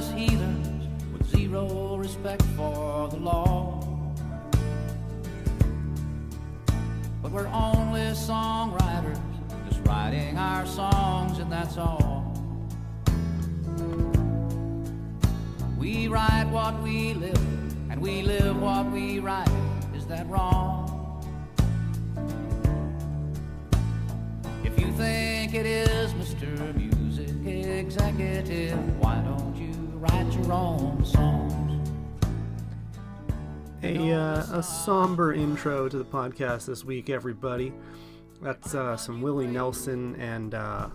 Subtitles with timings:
[0.00, 3.84] us heathens with zero respect for the law.
[7.22, 9.20] But we're only songwriters,
[9.68, 12.32] just writing our songs, and that's all.
[15.78, 19.52] We write what we live, and we live what we write.
[19.94, 20.86] Is that wrong?
[24.64, 26.74] If you think it is, Mr.
[26.74, 29.49] Music Executive, why don't
[30.00, 31.90] write your own songs?
[33.82, 37.72] A, uh, a somber intro to the podcast this week, everybody.
[38.40, 40.88] That's uh, some Willie Nelson and uh,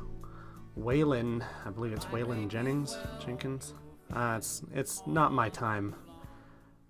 [0.78, 1.46] Waylon.
[1.66, 3.76] I believe it's Waylon Jennings Jenkins.
[4.12, 5.96] Uh, it's it's not my time,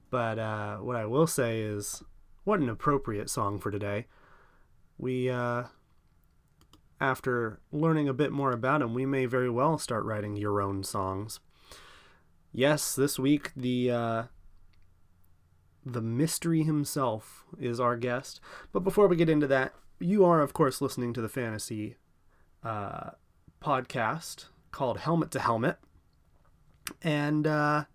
[0.10, 2.02] but uh, what I will say is,
[2.46, 4.08] what an appropriate song for today.
[4.98, 5.64] We, uh,
[7.02, 10.84] after learning a bit more about him, we may very well start writing your own
[10.84, 11.42] songs.
[12.58, 14.24] Yes, this week the uh,
[15.86, 18.40] the mystery himself is our guest.
[18.72, 21.98] But before we get into that, you are of course listening to the fantasy
[22.64, 23.12] uh,
[23.62, 25.80] podcast called Helmet to Helmet
[27.02, 27.86] and uh,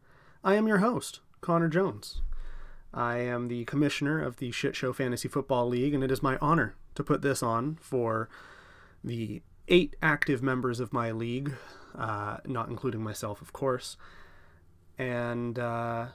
[0.42, 2.22] I am your host, Connor Jones.
[2.92, 6.36] I am the commissioner of the Shit Show Fantasy Football League, and it is my
[6.38, 8.28] honor to put this on for
[9.04, 11.54] the eight active members of my league,
[11.96, 13.96] uh, not including myself, of course,
[15.00, 16.06] and uh,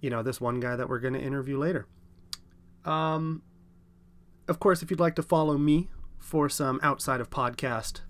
[0.00, 1.86] you know this one guy that we're going to interview later.
[2.84, 3.42] Um,
[4.46, 8.00] of course, if you'd like to follow me for some outside of podcast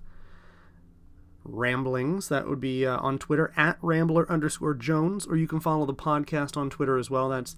[1.44, 2.28] ramblings.
[2.28, 5.94] That would be uh, on Twitter at Rambler underscore Jones, or you can follow the
[5.94, 7.28] podcast on Twitter as well.
[7.28, 7.56] That's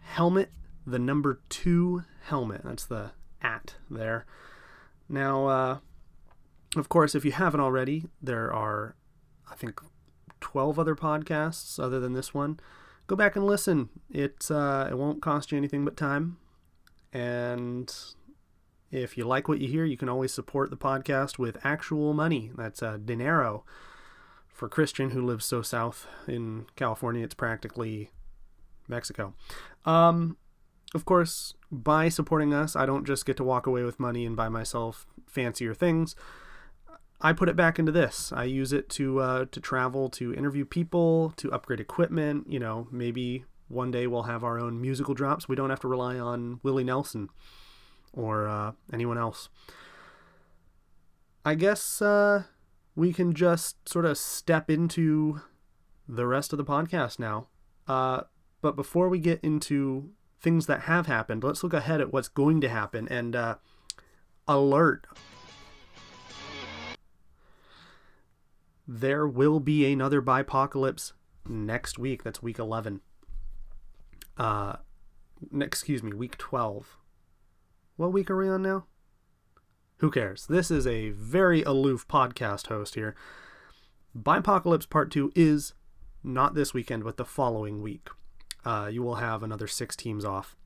[0.00, 0.50] Helmet,
[0.86, 2.62] the number two helmet.
[2.64, 4.24] That's the at there.
[5.08, 5.78] Now, uh,
[6.76, 8.94] of course, if you haven't already, there are,
[9.50, 9.80] I think,
[10.40, 12.58] 12 other podcasts other than this one.
[13.06, 13.88] Go back and listen.
[14.10, 16.36] It, uh, it won't cost you anything but time.
[17.12, 17.92] And
[18.90, 22.50] if you like what you hear, you can always support the podcast with actual money.
[22.56, 23.64] That's uh, dinero.
[24.48, 28.10] For Christian, who lives so south in California, it's practically
[28.88, 29.34] Mexico.
[29.84, 30.36] Um,
[30.94, 34.34] of course, by supporting us, I don't just get to walk away with money and
[34.34, 36.16] buy myself fancier things.
[37.20, 38.32] I put it back into this.
[38.32, 42.46] I use it to uh, to travel, to interview people, to upgrade equipment.
[42.48, 45.48] You know, maybe one day we'll have our own musical drops.
[45.48, 47.28] We don't have to rely on Willie Nelson
[48.12, 49.48] or uh, anyone else.
[51.44, 52.44] I guess uh,
[52.94, 55.40] we can just sort of step into
[56.08, 57.48] the rest of the podcast now.
[57.86, 58.22] Uh,
[58.60, 62.60] but before we get into things that have happened, let's look ahead at what's going
[62.60, 63.56] to happen and uh,
[64.46, 65.06] alert.
[68.90, 71.12] There will be another Bipocalypse
[71.46, 72.24] next week.
[72.24, 73.02] That's week 11.
[74.38, 74.76] Uh,
[75.60, 76.96] excuse me, week 12.
[77.96, 78.86] What week are we on now?
[79.98, 80.46] Who cares?
[80.46, 83.14] This is a very aloof podcast host here.
[84.16, 85.74] Bipocalypse Part 2 is
[86.24, 88.08] not this weekend, but the following week.
[88.64, 90.56] Uh, you will have another six teams off.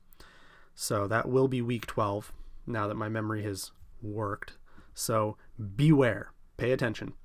[0.73, 2.31] So that will be week 12,
[2.65, 4.53] now that my memory has worked.
[4.93, 5.35] So
[5.75, 7.15] beware, pay attention.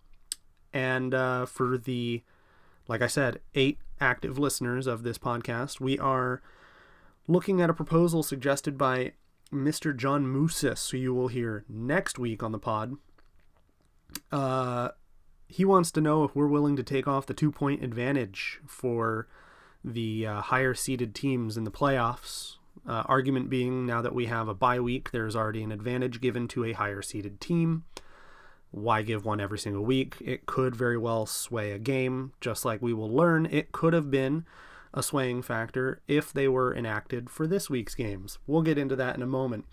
[0.72, 2.22] And uh, for the,
[2.86, 6.42] like I said, eight active listeners of this podcast, we are
[7.26, 9.12] looking at a proposal suggested by
[9.52, 9.96] Mr.
[9.96, 12.96] John Moosis, who you will hear next week on the pod.
[14.30, 14.90] Uh,
[15.46, 19.26] he wants to know if we're willing to take off the two point advantage for
[19.82, 22.56] the uh, higher seeded teams in the playoffs.
[22.86, 26.46] Uh, argument being, now that we have a bye week, there's already an advantage given
[26.48, 27.84] to a higher seeded team.
[28.70, 30.16] Why give one every single week?
[30.20, 33.46] It could very well sway a game, just like we will learn.
[33.46, 34.44] It could have been
[34.92, 38.38] a swaying factor if they were enacted for this week's games.
[38.46, 39.64] We'll get into that in a moment.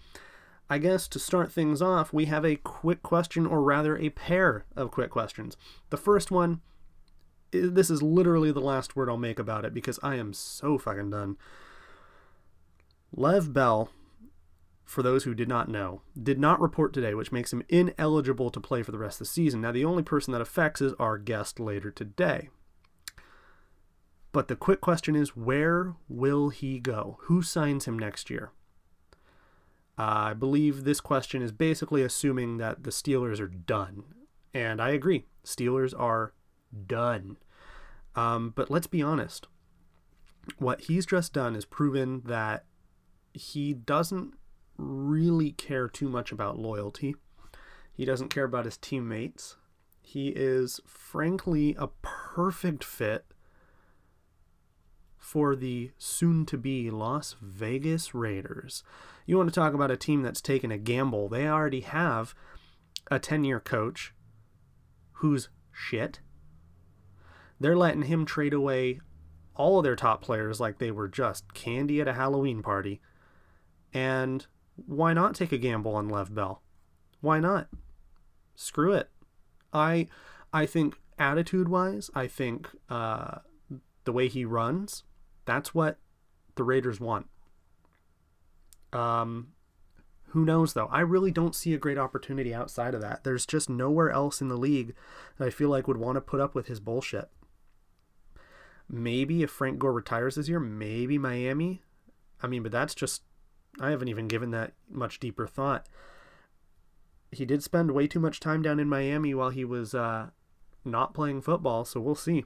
[0.69, 4.65] I guess to start things off, we have a quick question, or rather, a pair
[4.75, 5.57] of quick questions.
[5.89, 6.61] The first one,
[7.51, 11.11] this is literally the last word I'll make about it because I am so fucking
[11.11, 11.37] done.
[13.13, 13.89] Lev Bell,
[14.85, 18.59] for those who did not know, did not report today, which makes him ineligible to
[18.59, 19.61] play for the rest of the season.
[19.61, 22.49] Now, the only person that affects is our guest later today.
[24.31, 27.17] But the quick question is where will he go?
[27.23, 28.51] Who signs him next year?
[29.97, 34.03] Uh, I believe this question is basically assuming that the Steelers are done.
[34.53, 35.25] And I agree.
[35.45, 36.33] Steelers are
[36.85, 37.37] done.
[38.15, 39.47] Um, but let's be honest.
[40.57, 42.65] What he's just done is proven that
[43.33, 44.33] he doesn't
[44.77, 47.15] really care too much about loyalty.
[47.93, 49.55] He doesn't care about his teammates.
[50.01, 53.25] He is, frankly, a perfect fit
[55.17, 58.83] for the soon to be Las Vegas Raiders.
[59.25, 61.29] You want to talk about a team that's taken a gamble?
[61.29, 62.35] They already have
[63.09, 64.13] a 10 year coach
[65.13, 66.19] who's shit.
[67.59, 68.99] They're letting him trade away
[69.55, 73.01] all of their top players like they were just candy at a Halloween party.
[73.93, 74.45] And
[74.75, 76.61] why not take a gamble on Lev Bell?
[77.21, 77.69] Why not?
[78.55, 79.09] Screw it.
[79.73, 80.07] I
[80.53, 83.39] I think attitude wise, I think uh,
[84.05, 85.03] the way he runs,
[85.45, 85.97] that's what
[86.55, 87.27] the Raiders want.
[88.93, 89.47] Um,
[90.29, 90.87] who knows though?
[90.87, 93.23] I really don't see a great opportunity outside of that.
[93.23, 94.95] There's just nowhere else in the league
[95.37, 97.29] that I feel like would want to put up with his bullshit.
[98.89, 101.81] Maybe if Frank Gore retires this year, maybe Miami.
[102.41, 103.23] I mean, but that's just
[103.79, 105.87] I haven't even given that much deeper thought.
[107.31, 110.29] He did spend way too much time down in Miami while he was uh,
[110.85, 112.45] not playing football, so we'll see.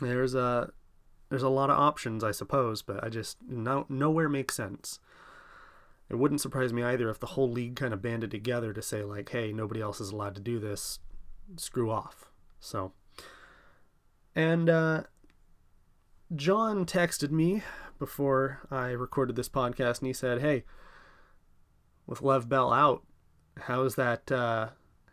[0.00, 0.72] There's a
[1.30, 5.00] there's a lot of options, I suppose, but I just no nowhere makes sense.
[6.08, 9.02] It wouldn't surprise me either if the whole league kind of banded together to say
[9.02, 11.00] like, "Hey, nobody else is allowed to do this.
[11.56, 12.30] Screw off."
[12.60, 12.92] So,
[14.34, 15.02] and uh,
[16.34, 17.62] John texted me
[17.98, 20.64] before I recorded this podcast, and he said, "Hey,
[22.06, 23.04] with Lev Bell out,
[23.62, 24.30] how's that?
[24.30, 24.68] Uh,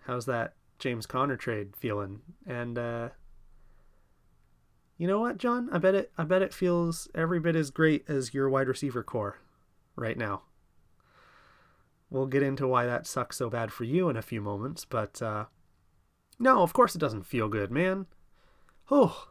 [0.05, 3.09] how's that James Conner trade feeling?" And uh,
[4.97, 5.69] you know what, John?
[5.71, 6.11] I bet it.
[6.17, 9.39] I bet it feels every bit as great as your wide receiver core
[9.95, 10.43] right now.
[12.09, 15.21] We'll get into why that sucks so bad for you in a few moments, but
[15.21, 15.45] uh,
[16.39, 18.05] no, of course it doesn't feel good, man.
[18.91, 19.27] Oh,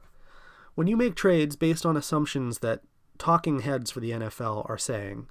[0.75, 2.83] when you make trades based on assumptions that
[3.19, 5.29] talking heads for the NFL are saying,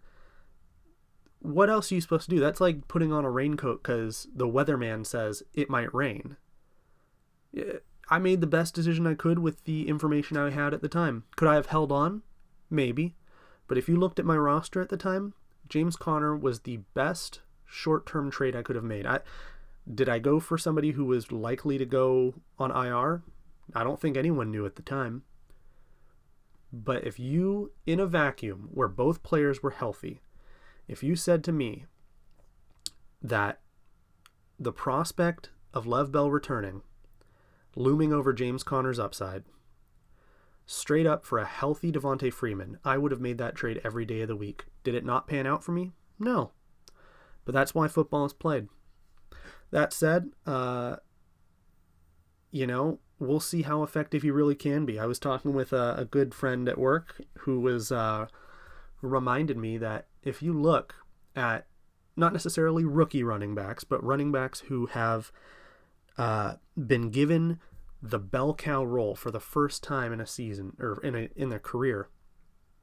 [1.40, 2.40] what else are you supposed to do?
[2.40, 6.38] That's like putting on a raincoat because the weatherman says it might rain.
[8.10, 11.26] I made the best decision I could with the information I had at the time.
[11.36, 12.22] Could I have held on?
[12.70, 13.16] Maybe.
[13.68, 15.34] But if you looked at my roster at the time,
[15.68, 19.06] James Conner was the best short-term trade I could have made.
[19.06, 19.20] I
[19.92, 23.22] did I go for somebody who was likely to go on IR?
[23.76, 25.24] I don't think anyone knew at the time.
[26.76, 30.22] But if you, in a vacuum where both players were healthy,
[30.88, 31.86] if you said to me
[33.22, 33.62] that
[34.60, 36.82] the prospect of Lev Bell returning,
[37.76, 39.44] looming over James Conner's upside,
[40.66, 44.22] straight up for a healthy Devonta Freeman, I would have made that trade every day
[44.22, 44.66] of the week.
[44.84, 45.92] Did it not pan out for me?
[46.18, 46.54] No.
[47.46, 48.68] But that's why football is played.
[49.70, 50.96] That said, uh,
[52.50, 55.00] you know, we'll see how effective he really can be.
[55.00, 58.28] I was talking with a, a good friend at work who was uh,
[59.02, 60.96] reminded me that if you look
[61.36, 61.68] at
[62.16, 65.32] not necessarily rookie running backs, but running backs who have
[66.18, 67.60] uh, been given
[68.02, 71.50] the bell cow role for the first time in a season or in a in
[71.50, 72.10] their career,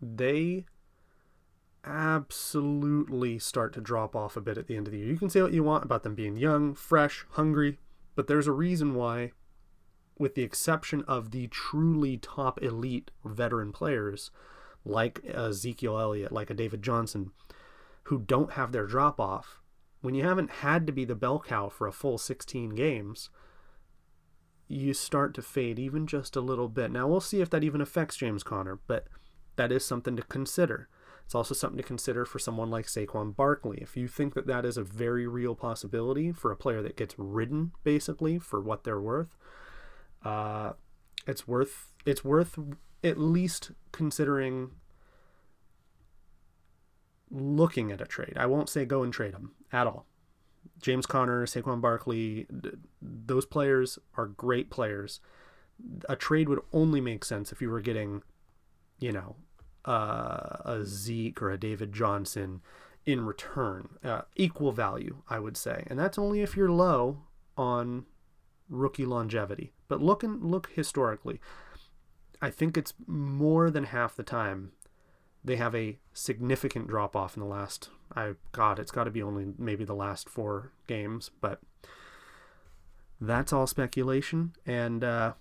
[0.01, 0.65] they
[1.85, 5.09] absolutely start to drop off a bit at the end of the year.
[5.09, 7.79] You can say what you want about them being young, fresh, hungry,
[8.15, 9.33] but there's a reason why
[10.21, 14.31] with the exception of the truly top elite veteran players
[14.85, 17.31] like Ezekiel Elliott, like a David Johnson,
[18.05, 19.61] who don't have their drop off,
[20.03, 23.31] when you haven't had to be the bell cow for a full 16 games,
[24.69, 26.91] you start to fade even just a little bit.
[26.91, 29.07] Now, we'll see if that even affects James Conner, but
[29.57, 30.89] that is something to consider.
[31.25, 33.79] It's also something to consider for someone like Saquon Barkley.
[33.81, 37.19] If you think that that is a very real possibility for a player that gets
[37.19, 39.37] ridden, basically, for what they're worth,
[40.25, 40.73] uh,
[41.27, 42.59] it's worth it's worth
[43.03, 44.71] at least considering
[47.31, 48.35] looking at a trade.
[48.37, 50.07] I won't say go and trade them at all.
[50.81, 52.47] James Conner, Saquon Barkley,
[53.01, 55.21] those players are great players.
[56.09, 58.23] A trade would only make sense if you were getting,
[58.99, 59.37] you know,
[59.85, 62.61] uh, a Zeke or a David Johnson
[63.07, 67.23] in return, uh, equal value, I would say, and that's only if you're low
[67.57, 68.05] on
[68.69, 69.73] rookie longevity.
[69.91, 71.41] But look and look historically.
[72.41, 74.71] I think it's more than half the time
[75.45, 79.23] they have a significant drop off in the last I god, it's got to be
[79.23, 81.61] only maybe the last 4 games, but
[83.21, 85.33] that's all speculation and uh,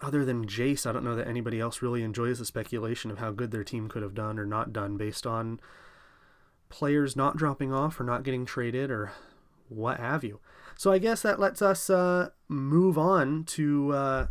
[0.00, 3.32] other than Jace, I don't know that anybody else really enjoys the speculation of how
[3.32, 5.60] good their team could have done or not done based on
[6.68, 9.12] players not dropping off or not getting traded or
[9.68, 10.40] what have you.
[10.76, 14.26] So I guess that lets us uh, move on to uh,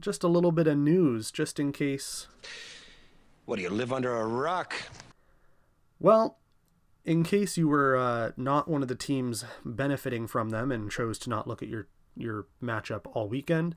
[0.00, 2.26] just a little bit of news, just in case.
[3.44, 4.74] What do you live under a rock?
[6.00, 6.38] Well,
[7.04, 11.18] in case you were uh, not one of the teams benefiting from them and chose
[11.20, 13.76] to not look at your your matchup all weekend,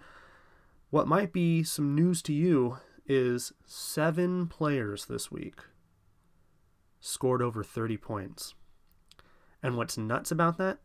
[0.90, 5.62] What might be some news to you is seven players this week
[7.00, 8.54] scored over 30 points.
[9.64, 10.80] And what's nuts about that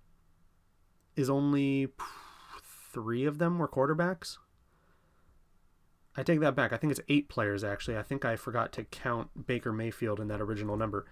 [1.16, 1.88] is only
[2.92, 4.38] three of them were quarterbacks.
[6.16, 6.72] I take that back.
[6.72, 7.96] I think it's eight players, actually.
[7.96, 11.04] I think I forgot to count Baker Mayfield in that original number.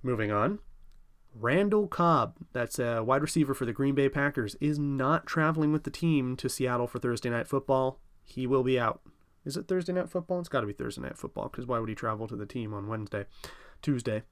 [0.02, 0.60] Moving on.
[1.34, 5.84] Randall Cobb, that's a wide receiver for the Green Bay Packers, is not traveling with
[5.84, 8.00] the team to Seattle for Thursday night football.
[8.24, 9.00] He will be out.
[9.44, 10.40] Is it Thursday night football?
[10.40, 12.74] It's got to be Thursday night football because why would he travel to the team
[12.74, 13.26] on Wednesday,
[13.82, 14.22] Tuesday?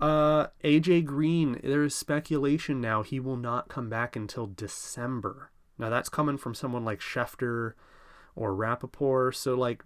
[0.00, 5.50] Uh, AJ Green, there is speculation now he will not come back until December.
[5.80, 7.72] Now that's coming from someone like Schefter
[8.36, 9.34] or Rapoport.
[9.34, 9.82] So like,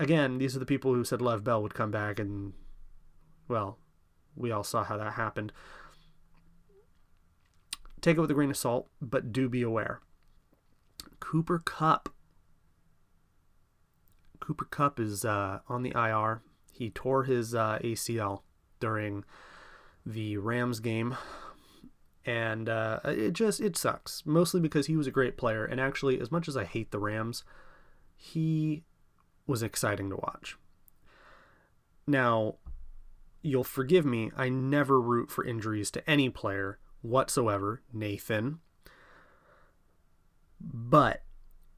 [0.00, 2.52] again, these are the people who said Lev Bell would come back, and
[3.46, 3.78] well,
[4.34, 5.52] we all saw how that happened.
[8.00, 10.00] Take it with a grain of salt, but do be aware.
[11.20, 12.08] Cooper Kupp.
[14.40, 16.42] Cooper Kupp is uh, on the IR.
[16.72, 18.42] He tore his uh, ACL
[18.80, 19.24] during
[20.04, 21.16] the Rams game,
[22.26, 24.22] and uh, it just it sucks.
[24.24, 26.98] Mostly because he was a great player, and actually, as much as I hate the
[26.98, 27.44] Rams,
[28.16, 28.84] he
[29.46, 30.56] was exciting to watch.
[32.06, 32.56] Now,
[33.42, 38.60] you'll forgive me, I never root for injuries to any player whatsoever, Nathan.
[40.60, 41.22] But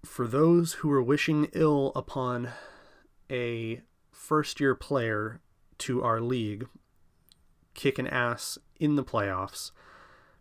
[0.04, 2.50] for those who are wishing ill upon
[3.30, 5.40] a first year player
[5.78, 6.68] to our league,
[7.74, 9.72] kicking ass in the playoffs,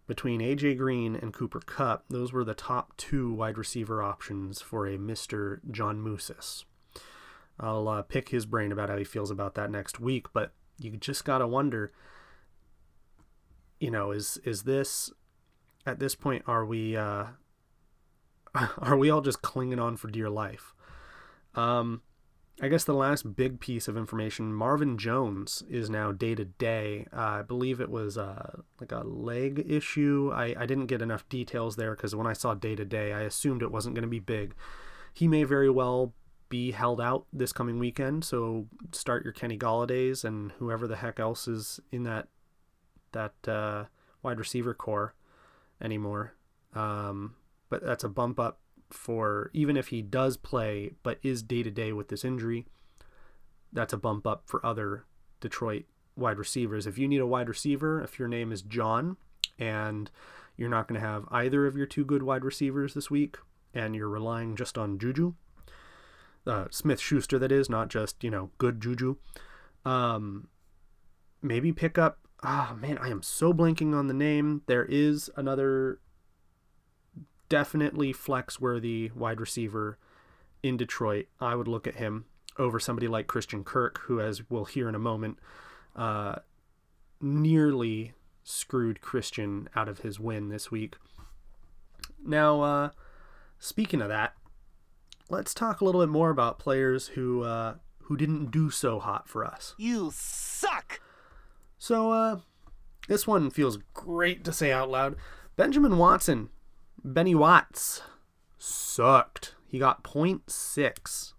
[0.08, 4.86] between AJ Green and Cooper Kupp, those were the top two wide receiver options for
[4.86, 5.60] a Mr.
[5.72, 6.66] John Moosis.
[7.60, 10.92] I'll uh, pick his brain about how he feels about that next week, but you
[10.98, 11.94] just gotta wonder
[13.80, 15.12] you know is is this
[15.86, 17.26] at this point are we uh
[18.78, 20.74] are we all just clinging on for dear life
[21.56, 22.02] um
[22.62, 27.06] I guess the last big piece of information, Marvin Jones is now day to day.
[27.12, 30.32] I believe it was uh, like a leg issue.
[30.34, 33.22] I, I didn't get enough details there because when I saw day to day, I
[33.22, 34.56] assumed it wasn't going to be big.
[35.14, 36.14] He may very well
[36.48, 38.24] be held out this coming weekend.
[38.24, 42.30] So start your Kenny Golladays and whoever the heck else is in that
[43.12, 43.86] that uh,
[44.24, 45.14] wide receiver core
[45.82, 46.36] anymore.
[46.74, 47.36] Um,
[47.70, 48.60] but that's a bump up
[48.96, 52.66] for even if he does play, but is day to day with this injury.
[53.72, 55.06] That's a bump up for other
[55.42, 55.86] Detroit
[56.16, 56.88] wide receivers.
[56.88, 59.18] If you need a wide receiver, if your name is John
[59.60, 60.10] and
[60.58, 63.38] you're not going to have either of your two good wide receivers this week,
[63.74, 65.34] and you're relying just on Juju,
[66.48, 69.18] uh, Smith Schuster, that is, not just, you know, good Juju.
[69.84, 70.48] Um,
[71.42, 72.20] maybe pick up.
[72.44, 74.62] Ah, oh, man, I am so blanking on the name.
[74.68, 76.00] There is another
[77.50, 79.98] definitely flex worthy wide receiver
[80.64, 81.28] in Detroit.
[81.40, 82.26] I would look at him
[82.58, 85.40] over somebody like Christian Kirk, who, as we'll hear in a moment,
[85.96, 86.36] uh,
[87.22, 90.96] nearly screwed Christian out of his win this week.
[92.24, 92.90] Now, uh,
[93.60, 94.34] speaking of that,
[95.30, 99.28] let's talk a little bit more about players who uh, who didn't do so hot
[99.28, 99.74] for us.
[99.78, 101.00] You suck.
[101.78, 102.40] So uh,
[103.08, 105.16] this one feels great to say out loud.
[105.56, 106.50] Benjamin Watson,
[107.06, 108.02] Benny Watts,
[108.58, 109.54] sucked.
[109.68, 111.34] He got 0.6.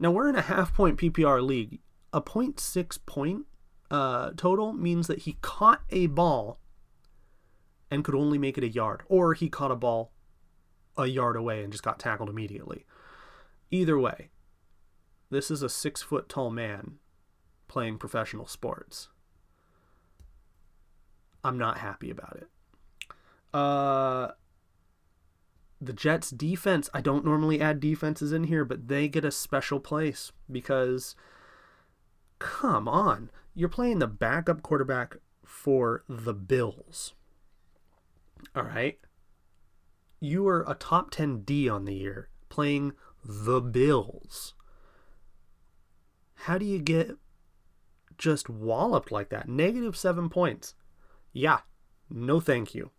[0.00, 1.78] Now we're in a half point PPR league.
[2.12, 3.46] A 0.6 point
[3.88, 6.58] uh, total means that he caught a ball
[7.88, 10.10] and could only make it a yard, or he caught a ball
[10.96, 12.84] a yard away and just got tackled immediately.
[13.70, 14.30] Either way,
[15.30, 16.96] this is a six foot tall man
[17.68, 19.08] playing professional sports.
[21.44, 22.48] I'm not happy about it.
[23.52, 24.32] Uh,
[25.86, 29.80] the Jets defense, I don't normally add defenses in here, but they get a special
[29.80, 31.14] place because
[32.38, 37.14] come on, you're playing the backup quarterback for the Bills.
[38.54, 38.98] All right.
[40.20, 42.92] You are a top 10 D on the year playing
[43.24, 44.54] the Bills.
[46.34, 47.16] How do you get
[48.18, 49.48] just walloped like that?
[49.48, 50.74] Negative seven points.
[51.32, 51.60] Yeah,
[52.10, 52.90] no thank you.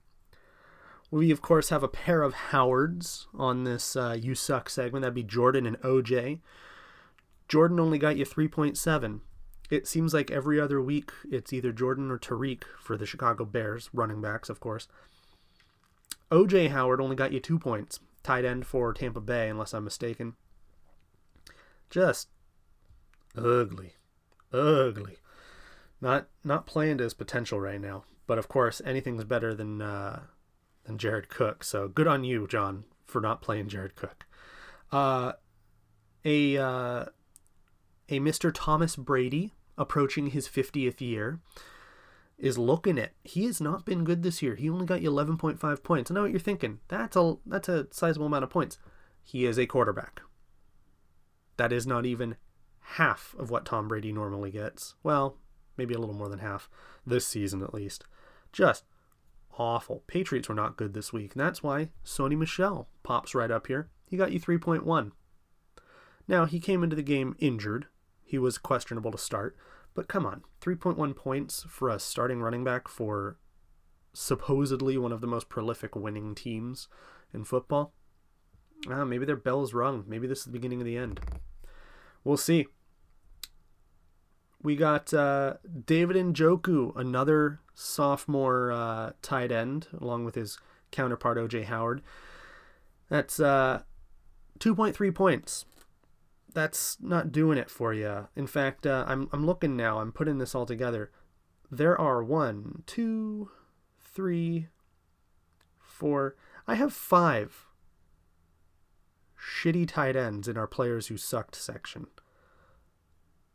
[1.15, 5.03] We, of course, have a pair of Howards on this uh, You Suck segment.
[5.03, 6.41] That'd be Jordan and OJ.
[7.47, 9.21] Jordan only got you 3.7.
[9.69, 13.89] It seems like every other week it's either Jordan or Tarik for the Chicago Bears,
[13.93, 14.89] running backs, of course.
[16.31, 18.01] OJ Howard only got you two points.
[18.21, 20.33] Tight end for Tampa Bay, unless I'm mistaken.
[21.89, 22.27] Just
[23.37, 23.93] ugly.
[24.51, 25.15] Ugly.
[26.01, 28.03] Not not playing to his potential right now.
[28.27, 30.23] But of course, anything's better than uh,
[30.85, 31.63] than Jared Cook.
[31.63, 34.25] So good on you, John, for not playing Jared Cook.
[34.91, 35.33] Uh,
[36.23, 37.05] a uh,
[38.09, 38.51] a Mr.
[38.53, 41.39] Thomas Brady approaching his 50th year
[42.37, 43.11] is looking at.
[43.23, 44.55] He has not been good this year.
[44.55, 46.11] He only got you 11.5 points.
[46.11, 46.79] I know what you're thinking.
[46.87, 48.77] That's a that's a sizable amount of points.
[49.23, 50.21] He is a quarterback.
[51.57, 52.35] That is not even
[52.79, 54.95] half of what Tom Brady normally gets.
[55.03, 55.37] Well,
[55.77, 56.69] maybe a little more than half
[57.05, 58.05] this season at least.
[58.51, 58.83] Just
[59.57, 60.03] awful.
[60.07, 63.89] Patriots were not good this week, and that's why Sony Michel pops right up here.
[64.09, 65.11] He got you 3.1.
[66.27, 67.87] Now, he came into the game injured.
[68.23, 69.55] He was questionable to start,
[69.93, 73.37] but come on, 3.1 points for a starting running back for
[74.13, 76.87] supposedly one of the most prolific winning teams
[77.33, 77.93] in football.
[78.89, 80.03] Ah, maybe their bell's rung.
[80.07, 81.19] Maybe this is the beginning of the end.
[82.23, 82.67] We'll see.
[84.61, 90.57] We got uh, David Njoku, another sophomore uh, tight end, along with his
[90.91, 92.01] counterpart OJ Howard.
[93.09, 93.83] That's uh,
[94.59, 95.65] 2.3 points.
[96.53, 98.29] That's not doing it for you.
[98.35, 99.99] In fact, uh, I'm I'm looking now.
[99.99, 101.11] I'm putting this all together.
[101.69, 103.51] There are one, two,
[103.99, 104.67] three,
[105.77, 106.37] four.
[106.65, 107.65] I have five
[109.37, 112.07] shitty tight ends in our players who sucked section.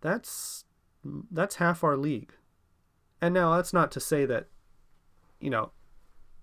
[0.02, 0.66] That's
[1.02, 2.34] that's half our league.
[3.22, 4.46] And now that's not to say that
[5.40, 5.72] you know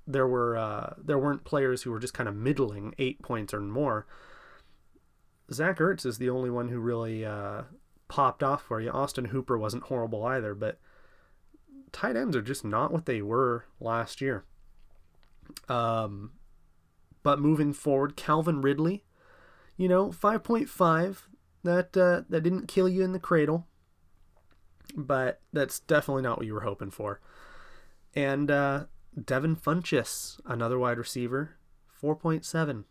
[0.08, 3.60] there were uh, there weren't players who were just kind of middling eight points or
[3.60, 4.08] more.
[5.52, 7.64] Zach Ertz is the only one who really uh,
[8.08, 8.90] popped off for you.
[8.90, 10.80] Austin Hooper wasn't horrible either, but
[11.92, 14.46] tight ends are just not what they were last year.
[15.70, 16.32] Um,
[17.24, 19.04] but moving forward, Calvin Ridley,
[19.76, 21.28] you know, five point five.
[21.64, 23.68] That uh, that didn't kill you in the cradle,
[24.98, 27.22] but that's definitely not what you were hoping for.
[28.16, 28.86] And uh,
[29.24, 31.52] Devin Funchess, another wide receiver,
[31.88, 32.86] four point seven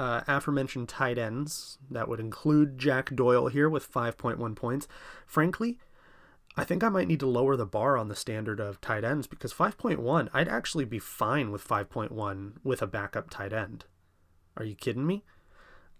[0.00, 1.78] uh, aforementioned tight ends.
[1.90, 4.88] That would include Jack Doyle here with 5.1 points.
[5.26, 5.78] Frankly,
[6.56, 9.26] I think I might need to lower the bar on the standard of tight ends
[9.26, 13.84] because 5.1, I'd actually be fine with 5.1 with a backup tight end.
[14.56, 15.22] Are you kidding me?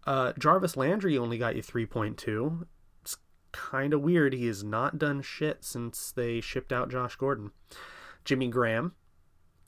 [0.07, 2.67] Uh, Jarvis Landry only got you 3.2.
[3.53, 4.33] Kind of weird.
[4.33, 7.51] He has not done shit since they shipped out Josh Gordon.
[8.25, 8.93] Jimmy Graham,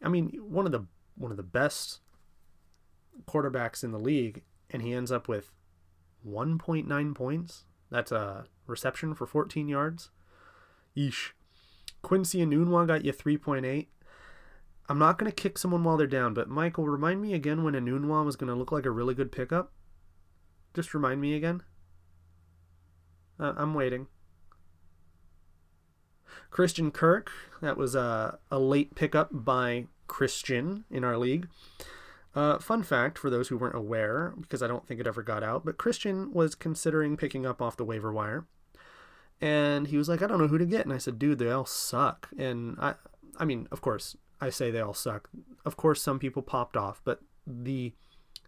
[0.02, 2.00] I mean, one of the one of the best
[3.26, 5.52] quarterbacks in the league, and he ends up with
[6.26, 7.64] 1.9 points.
[7.90, 10.10] That's a reception for 14 yards.
[10.96, 11.30] Yeesh.
[12.02, 13.86] Quincy Enunwa got you 3.8.
[14.88, 17.74] I'm not going to kick someone while they're down, but Michael, remind me again when
[17.74, 19.72] Enunwa was going to look like a really good pickup.
[20.74, 21.62] Just remind me again.
[23.42, 24.06] Uh, I'm waiting.
[26.50, 31.48] Christian Kirk, that was a, a late pickup by Christian in our league.
[32.34, 35.42] Uh, fun fact for those who weren't aware, because I don't think it ever got
[35.42, 38.46] out, but Christian was considering picking up off the waiver wire.
[39.40, 40.84] And he was like, I don't know who to get.
[40.84, 42.28] And I said, dude, they all suck.
[42.38, 42.94] And I,
[43.38, 45.28] I mean, of course, I say they all suck.
[45.64, 47.92] Of course, some people popped off, but the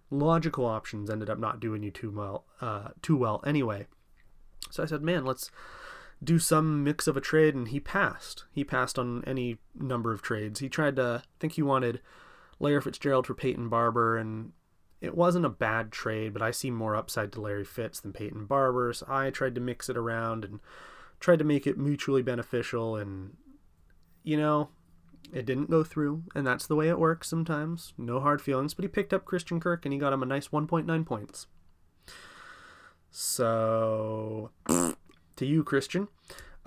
[0.08, 3.88] logical options ended up not doing you too well, uh, too well anyway.
[4.70, 5.50] So I said, man, let's
[6.22, 7.54] do some mix of a trade.
[7.54, 8.44] And he passed.
[8.52, 10.60] He passed on any number of trades.
[10.60, 12.00] He tried to, I think he wanted
[12.58, 14.52] Larry Fitzgerald for Peyton Barber, and
[15.00, 18.46] it wasn't a bad trade, but I see more upside to Larry Fitz than Peyton
[18.46, 18.92] Barber.
[18.92, 20.60] So I tried to mix it around and
[21.20, 23.36] tried to make it mutually beneficial, and
[24.22, 24.70] you know,
[25.32, 27.92] it didn't go through, and that's the way it works sometimes.
[27.98, 30.48] No hard feelings, but he picked up Christian Kirk and he got him a nice
[30.48, 31.46] 1.9 points.
[33.16, 34.50] So,
[35.36, 36.08] to you, Christian,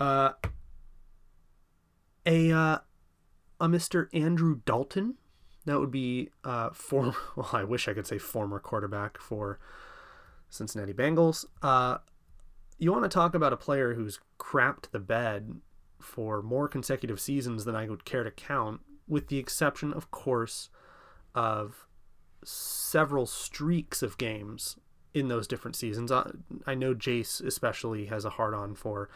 [0.00, 0.30] uh,
[2.24, 2.78] a uh,
[3.60, 4.08] a Mr.
[4.14, 5.16] Andrew Dalton
[5.66, 7.12] That would be uh, former.
[7.36, 9.58] Well, I wish I could say former quarterback for
[10.48, 11.44] Cincinnati Bengals.
[11.60, 11.98] Uh,
[12.78, 15.60] you want to talk about a player who's crapped the bed
[16.00, 20.70] for more consecutive seasons than I would care to count, with the exception, of course,
[21.34, 21.86] of
[22.42, 24.78] several streaks of games
[25.14, 26.12] in those different seasons.
[26.12, 26.30] I,
[26.66, 29.08] I know Jace especially has a hard on for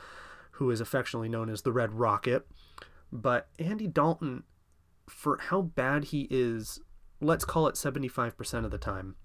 [0.53, 2.47] who is affectionately known as the Red Rocket,
[3.11, 4.45] but Andy Dalton,
[5.09, 6.81] for how bad he is,
[7.21, 9.17] let's call it 75% of the time,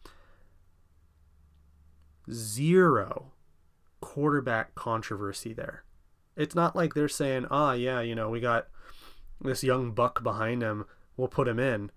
[2.31, 3.31] zero
[4.01, 5.83] quarterback controversy there.
[6.35, 8.67] It's not like they're saying, ah, yeah, you know, we got
[9.41, 11.91] this young buck behind him, we'll put him in.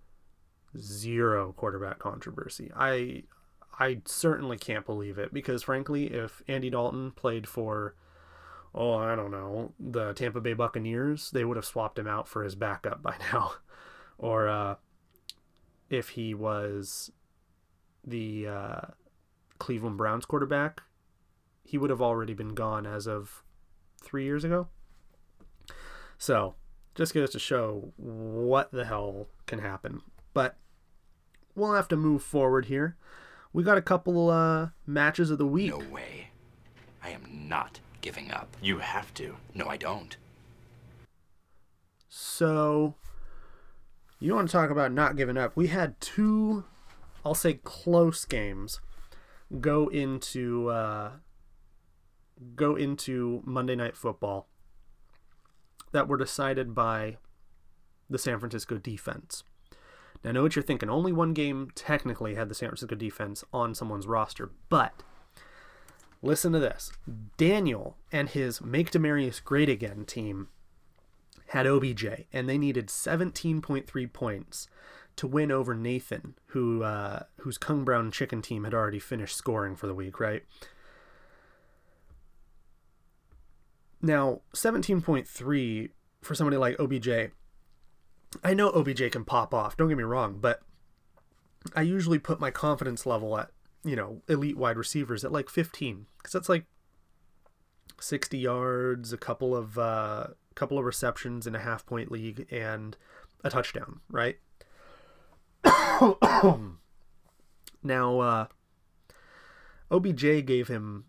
[0.78, 2.70] Zero quarterback controversy.
[2.74, 3.24] I
[3.80, 7.94] I certainly can't believe it because frankly, if Andy Dalton played for
[8.74, 12.44] oh, I don't know, the Tampa Bay Buccaneers, they would have swapped him out for
[12.44, 13.54] his backup by now.
[14.18, 14.76] or uh,
[15.88, 17.10] if he was
[18.06, 18.80] the uh,
[19.58, 20.82] Cleveland Browns quarterback,
[21.64, 23.42] he would have already been gone as of
[24.00, 24.68] three years ago.
[26.16, 26.54] So,
[26.94, 30.02] just goes to show what the hell can happen.
[30.34, 30.56] But
[31.54, 32.96] we'll have to move forward here.
[33.52, 35.70] We got a couple uh, matches of the week.
[35.70, 36.28] No way.
[37.02, 38.56] I am not giving up.
[38.62, 39.36] You have to.
[39.54, 40.16] No, I don't.
[42.08, 42.94] So,
[44.18, 45.56] you want to talk about not giving up?
[45.56, 46.64] We had two,
[47.24, 48.80] I'll say, close games
[49.60, 51.12] go into uh,
[52.54, 54.48] go into Monday Night Football
[55.92, 57.16] that were decided by
[58.08, 59.42] the San Francisco defense.
[60.22, 60.90] Now, I know what you're thinking.
[60.90, 65.02] Only one game technically had the San Francisco defense on someone's roster, but
[66.22, 66.92] listen to this.
[67.36, 70.48] Daniel and his Make Demarius Great Again team
[71.48, 74.68] had OBJ, and they needed 17.3 points
[75.16, 79.74] to win over Nathan, who uh, whose Kung Brown Chicken team had already finished scoring
[79.74, 80.44] for the week, right?
[84.02, 85.90] Now, 17.3
[86.22, 87.32] for somebody like OBJ,
[88.42, 90.62] I know OBJ can pop off, don't get me wrong, but
[91.74, 93.50] I usually put my confidence level at,
[93.84, 96.64] you know, elite wide receivers at like 15, because that's like
[98.00, 102.96] 60 yards, a couple of uh, couple of receptions in a half point league, and
[103.44, 104.38] a touchdown, right?
[107.82, 108.46] now, uh,
[109.90, 111.04] OBJ gave him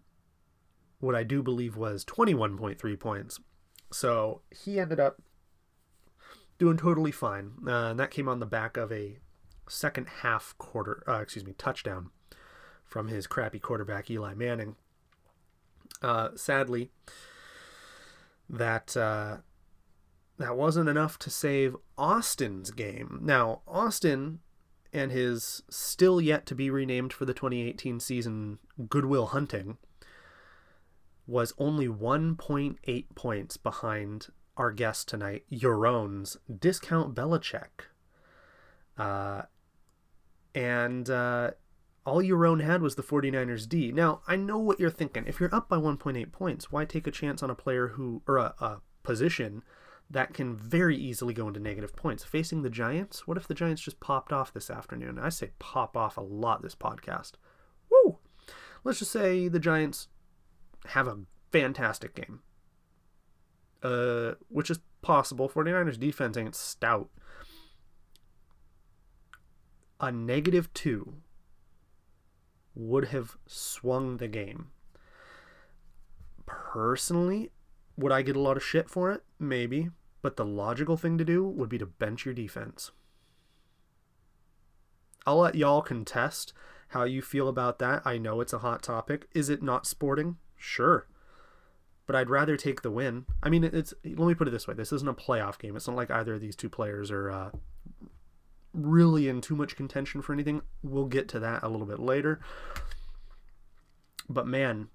[1.00, 3.40] what I do believe was 21.3 points.
[3.92, 5.22] So he ended up
[6.62, 7.54] doing totally fine.
[7.66, 9.18] Uh, and that came on the back of a
[9.68, 12.12] second half quarter, uh, excuse me, touchdown
[12.86, 14.76] from his crappy quarterback, Eli Manning.
[16.04, 16.92] Uh, sadly,
[18.48, 19.38] that uh,
[20.38, 23.18] that wasn't enough to save Austin's game.
[23.24, 24.42] Now, Austin
[24.94, 29.80] and his still yet to be renamed for the 2018 season Goodwill Hunting
[31.26, 37.88] was only 1.8 points behind our guest tonight, Yaron's Discount Belichick.
[38.98, 39.44] Uh,
[40.54, 41.52] and uh,
[42.06, 43.92] all Yaron had was the 49ers D.
[43.92, 45.26] Now, I know what you're thinking.
[45.28, 48.38] If you're up by 1.8 points, why take a chance on a player who, or
[48.38, 49.64] a, a position
[50.10, 52.24] that can very easily go into negative points?
[52.24, 55.20] Facing the Giants, what if the Giants just popped off this afternoon?
[55.20, 57.34] I say pop off a lot this podcast.
[57.90, 58.18] Woo!
[58.84, 60.08] Let's just say the Giants
[60.88, 61.20] have a
[61.52, 62.42] fantastic game.
[63.84, 65.50] Uh, which is possible.
[65.50, 67.10] 49ers defense ain't stout.
[70.00, 71.16] A negative two
[72.76, 74.68] would have swung the game.
[76.46, 77.52] Personally,
[77.98, 79.24] would I get a lot of shit for it?
[79.40, 79.90] Maybe.
[80.22, 82.92] But the logical thing to do would be to bench your defense.
[85.26, 86.54] I'll let y'all contest
[86.90, 88.02] how you feel about that.
[88.06, 89.28] I know it's a hot topic.
[89.34, 90.38] Is it not sporting?
[90.56, 91.08] Sure.
[92.08, 93.26] But I'd rather take the win.
[93.42, 95.76] I mean, it's let me put it this way: this isn't a playoff game.
[95.76, 97.52] It's not like either of these two players are uh,
[98.74, 100.62] really in too much contention for anything.
[100.84, 102.42] We'll get to that a little bit later.
[104.30, 104.90] But man,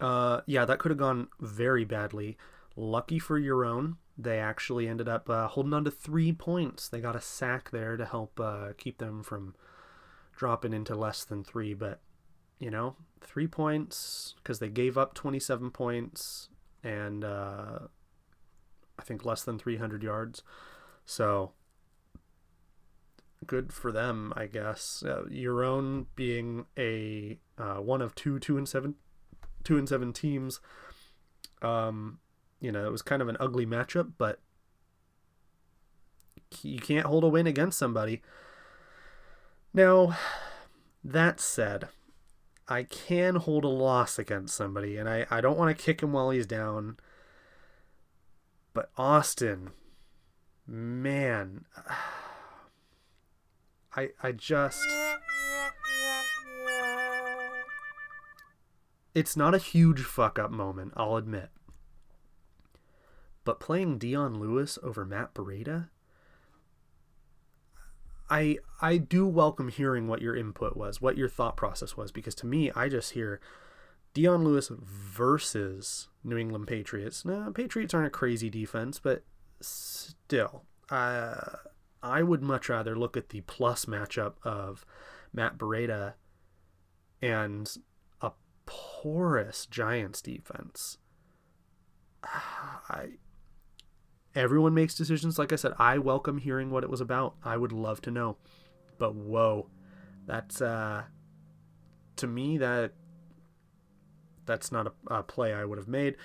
[0.00, 2.36] uh, yeah, that could have gone very badly.
[2.74, 6.88] Lucky for Yaron, they actually ended up uh, holding on to three points.
[6.88, 9.54] They got a sack there to help uh, keep them from
[10.36, 11.74] dropping into less than three.
[11.74, 12.00] But
[12.62, 16.48] you know, three points because they gave up 27 points
[16.84, 17.80] and uh,
[18.96, 20.44] I think less than 300 yards.
[21.04, 21.50] So
[23.48, 25.02] good for them, I guess.
[25.04, 28.94] Uh, Yaron being a uh, one of two two and seven
[29.64, 30.60] two and seven teams.
[31.62, 32.20] Um,
[32.60, 34.38] you know, it was kind of an ugly matchup, but
[36.62, 38.22] you can't hold a win against somebody.
[39.74, 40.16] Now,
[41.02, 41.88] that said,
[42.68, 46.12] I can hold a loss against somebody, and I, I don't want to kick him
[46.12, 46.96] while he's down.
[48.72, 49.70] But Austin,
[50.66, 51.64] man,
[53.94, 54.82] I I just
[59.14, 61.50] it's not a huge fuck up moment, I'll admit.
[63.44, 65.88] But playing Dion Lewis over Matt Breida,
[68.30, 72.34] I I do welcome hearing what your input was, what your thought process was, because
[72.36, 73.40] to me, I just hear
[74.14, 77.24] Dion Lewis versus New England Patriots.
[77.24, 79.24] Now, Patriots aren't a crazy defense, but
[79.60, 81.56] still, uh,
[82.02, 84.84] I would much rather look at the plus matchup of
[85.32, 86.14] Matt Breida
[87.20, 87.74] and
[88.20, 88.32] a
[88.66, 90.98] porous Giants defense.
[92.24, 93.12] I
[94.34, 95.38] everyone makes decisions.
[95.38, 97.34] Like I said, I welcome hearing what it was about.
[97.44, 98.36] I would love to know.
[98.98, 99.68] But whoa,
[100.26, 101.04] that's uh
[102.16, 102.92] to me that
[104.46, 106.16] that's not a, a play I would have made.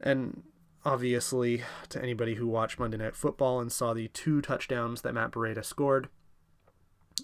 [0.00, 0.42] And
[0.84, 5.32] obviously, to anybody who watched Monday Night Football and saw the two touchdowns that Matt
[5.32, 6.08] Breida scored,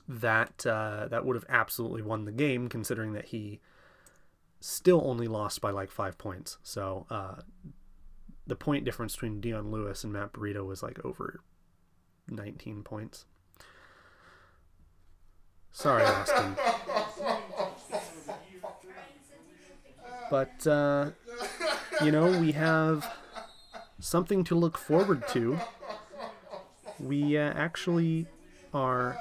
[0.09, 3.61] that uh, that would have absolutely won the game, considering that he
[4.61, 6.59] still only lost by like five points.
[6.63, 7.37] So uh,
[8.47, 11.41] the point difference between Dion Lewis and Matt Breida was like over
[12.29, 13.25] 19 points.
[15.73, 16.57] Sorry, Austin.
[20.31, 21.11] But, uh,
[22.03, 23.11] you know, we have
[23.99, 25.59] something to look forward to.
[27.01, 28.27] We uh, actually
[28.73, 29.19] are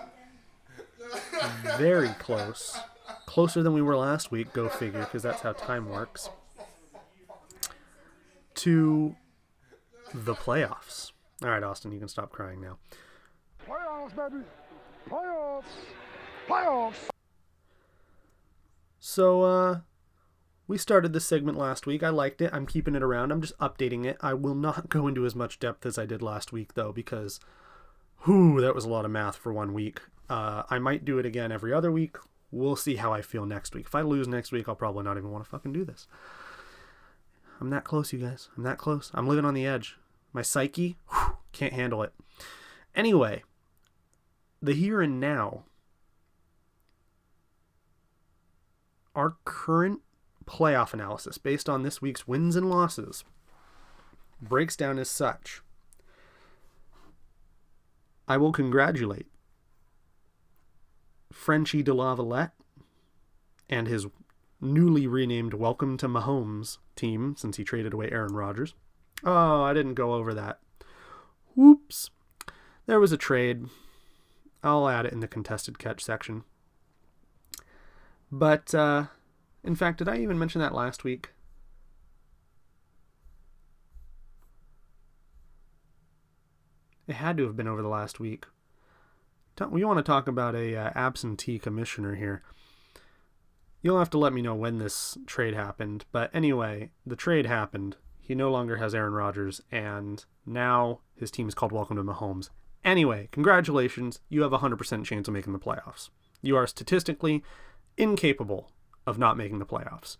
[1.77, 2.77] very close.
[3.25, 6.29] Closer than we were last week, go figure, because that's how time works.
[8.63, 9.13] To
[10.13, 11.11] the playoffs.
[11.43, 12.77] All right, Austin, you can stop crying now.
[13.67, 14.45] Playoffs, baby.
[15.09, 15.63] Playoffs.
[16.47, 17.09] Playoffs.
[19.01, 19.79] So, uh,
[20.65, 22.03] we started this segment last week.
[22.03, 22.51] I liked it.
[22.53, 23.33] I'm keeping it around.
[23.33, 24.15] I'm just updating it.
[24.21, 27.41] I will not go into as much depth as I did last week, though, because,
[28.19, 29.99] whew, that was a lot of math for one week.
[30.29, 32.15] Uh, I might do it again every other week.
[32.49, 33.87] We'll see how I feel next week.
[33.87, 36.07] If I lose next week, I'll probably not even want to fucking do this.
[37.59, 38.49] I'm that close, you guys.
[38.57, 39.11] I'm that close.
[39.13, 39.97] I'm living on the edge.
[40.33, 42.13] My psyche whew, can't handle it.
[42.95, 43.43] Anyway,
[44.61, 45.63] the here and now.
[49.15, 50.01] Our current
[50.45, 53.23] playoff analysis based on this week's wins and losses
[54.41, 55.61] breaks down as such.
[58.27, 59.27] I will congratulate
[61.31, 62.51] Frenchie de Lavalette
[63.69, 64.07] and his
[64.63, 68.73] newly renamed Welcome to Mahomes team since he traded away Aaron Rodgers.
[69.23, 70.59] Oh, I didn't go over that.
[71.55, 72.09] Whoops.
[72.85, 73.65] There was a trade.
[74.63, 76.43] I'll add it in the contested catch section.
[78.31, 79.05] But uh,
[79.63, 81.31] in fact, did I even mention that last week?
[87.05, 88.45] It had to have been over the last week.
[89.69, 92.43] We want to talk about a uh, absentee commissioner here.
[93.83, 97.97] You'll have to let me know when this trade happened, but anyway, the trade happened.
[98.17, 102.49] He no longer has Aaron Rodgers, and now his team is called Welcome to Mahomes.
[102.85, 104.21] Anyway, congratulations.
[104.29, 106.09] You have a 100% chance of making the playoffs.
[106.41, 107.43] You are statistically
[107.97, 108.71] incapable
[109.05, 110.15] of not making the playoffs,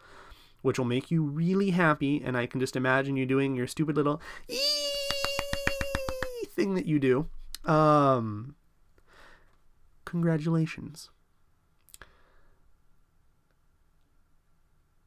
[0.62, 2.22] which will make you really happy.
[2.22, 4.22] And I can just imagine you doing your stupid little
[6.50, 7.30] thing that you do.
[7.64, 8.56] Um,
[10.04, 11.12] congratulations.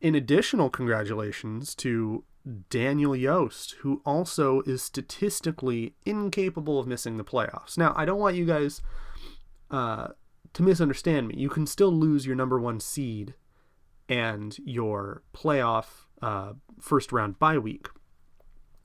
[0.07, 2.23] In additional congratulations to
[2.71, 7.77] Daniel Yost, who also is statistically incapable of missing the playoffs.
[7.77, 8.83] Now, I don't want you guys
[9.69, 10.11] uh,
[10.53, 11.35] to misunderstand me.
[11.39, 13.35] You can still lose your number one seed
[14.09, 17.89] and your playoff uh, first round bye week,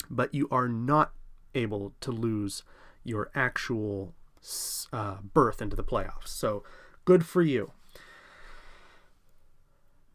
[0.09, 1.11] but you are not
[1.53, 2.63] able to lose
[3.03, 4.15] your actual
[4.91, 6.29] uh, berth into the playoffs.
[6.29, 6.63] So
[7.05, 7.73] good for you.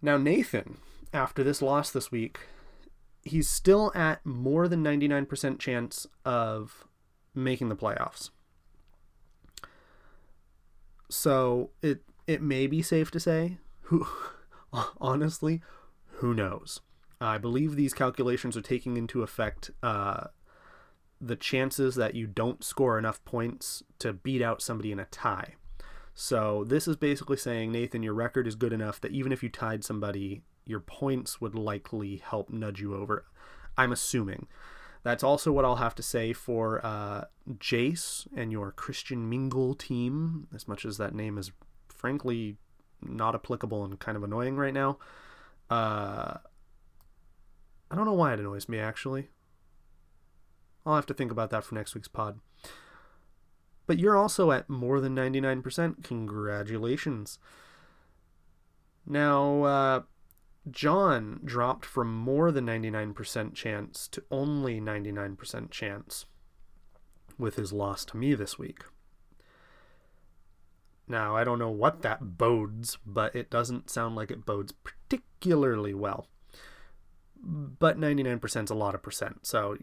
[0.02, 0.78] Now, Nathan,
[1.12, 2.40] after this loss this week,
[3.22, 6.84] he's still at more than 99% chance of
[7.34, 8.30] making the playoffs.
[11.08, 14.06] So it it may be safe to say who
[15.00, 15.62] honestly
[16.16, 16.80] who knows.
[17.20, 20.28] I believe these calculations are taking into effect uh,
[21.20, 25.54] the chances that you don't score enough points to beat out somebody in a tie.
[26.14, 29.48] So this is basically saying, Nathan, your record is good enough that even if you
[29.48, 33.24] tied somebody, your points would likely help nudge you over.
[33.78, 34.46] I'm assuming.
[35.02, 37.26] That's also what I'll have to say for uh,
[37.58, 41.52] Jace and your Christian Mingle team, as much as that name is
[41.88, 42.56] frankly
[43.00, 44.98] not applicable and kind of annoying right now.
[45.70, 46.38] Uh,
[47.90, 49.28] I don't know why it annoys me, actually.
[50.84, 52.40] I'll have to think about that for next week's pod.
[53.86, 56.02] But you're also at more than 99%.
[56.02, 57.38] Congratulations.
[59.06, 60.02] Now, uh,
[60.70, 66.26] John dropped from more than 99% chance to only 99% chance
[67.38, 68.84] with his loss to me this week.
[71.08, 75.94] Now, I don't know what that bodes, but it doesn't sound like it bodes particularly
[75.94, 76.26] well.
[77.40, 79.76] But 99% is a lot of percent, so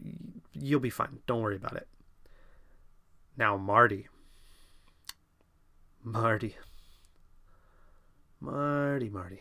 [0.52, 1.20] you'll be fine.
[1.26, 1.88] Don't worry about it.
[3.38, 4.08] Now, Marty.
[6.02, 6.56] Marty.
[8.38, 9.40] Marty, Marty.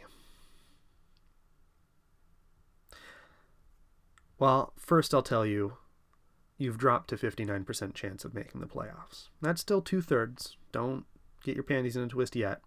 [4.44, 5.78] Well, first I'll tell you,
[6.58, 9.30] you've dropped to 59% chance of making the playoffs.
[9.42, 10.58] That's still two thirds.
[10.74, 11.06] Don't
[11.46, 12.60] get your panties in a twist yet.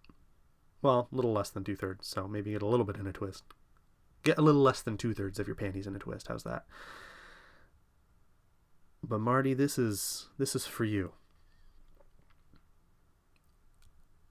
[0.81, 3.13] Well, a little less than two thirds, so maybe get a little bit in a
[3.13, 3.43] twist.
[4.23, 6.29] Get a little less than two thirds of your panties in a twist.
[6.29, 6.65] How's that?
[9.03, 11.11] But Marty, this is this is for you.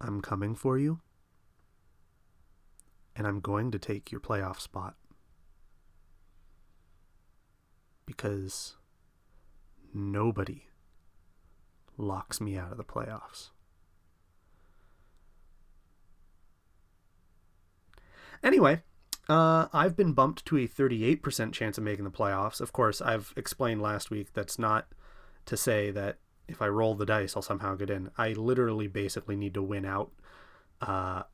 [0.00, 0.98] I'm coming for you.
[3.14, 4.96] And I'm going to take your playoff spot.
[8.06, 8.76] Because
[9.92, 10.66] nobody
[11.98, 13.50] locks me out of the playoffs.
[18.42, 18.82] Anyway,
[19.28, 22.60] uh, I've been bumped to a 38% chance of making the playoffs.
[22.60, 24.86] Of course, I've explained last week that's not
[25.46, 28.10] to say that if I roll the dice, I'll somehow get in.
[28.16, 30.12] I literally basically need to win out.
[30.80, 31.24] Uh,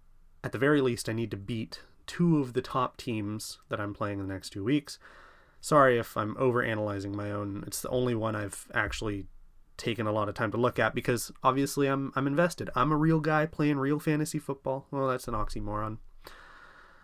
[0.43, 3.95] at the very least, I need to beat two of the top teams that I'm
[3.95, 4.99] playing in the next two weeks.
[5.63, 7.63] Sorry if I'm over analyzing my own.
[7.69, 9.27] It's the only one I've actually
[9.77, 12.69] taken a lot of time to look at because obviously I'm I'm invested.
[12.75, 14.89] I'm a real guy playing real fantasy football.
[14.91, 15.99] Well, that's an oxymoron.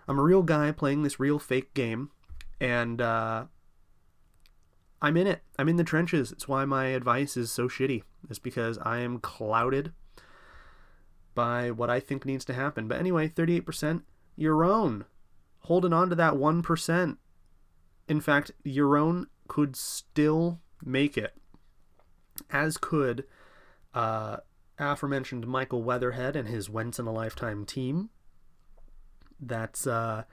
[0.09, 2.11] I'm a real guy playing this real fake game,
[2.61, 3.45] and uh,
[5.01, 5.43] I'm in it.
[5.57, 6.33] I'm in the trenches.
[6.33, 8.03] It's why my advice is so shitty.
[8.29, 9.93] It's because I am clouded
[11.37, 12.89] by what I think needs to happen.
[12.89, 14.03] But anyway, 38%,
[14.37, 15.05] Yaron.
[15.61, 17.17] Holding on to that 1%.
[18.09, 21.35] In fact, Yaron could still make it,
[22.51, 23.25] as could
[23.95, 24.39] uh,
[24.79, 28.09] aforementioned Michael Weatherhead and his once in a lifetime team.
[29.39, 30.25] That's uh,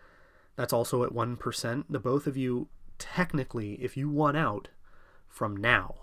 [0.55, 1.91] that's also at one percent.
[1.91, 4.69] The both of you technically, if you won out
[5.27, 5.95] from now,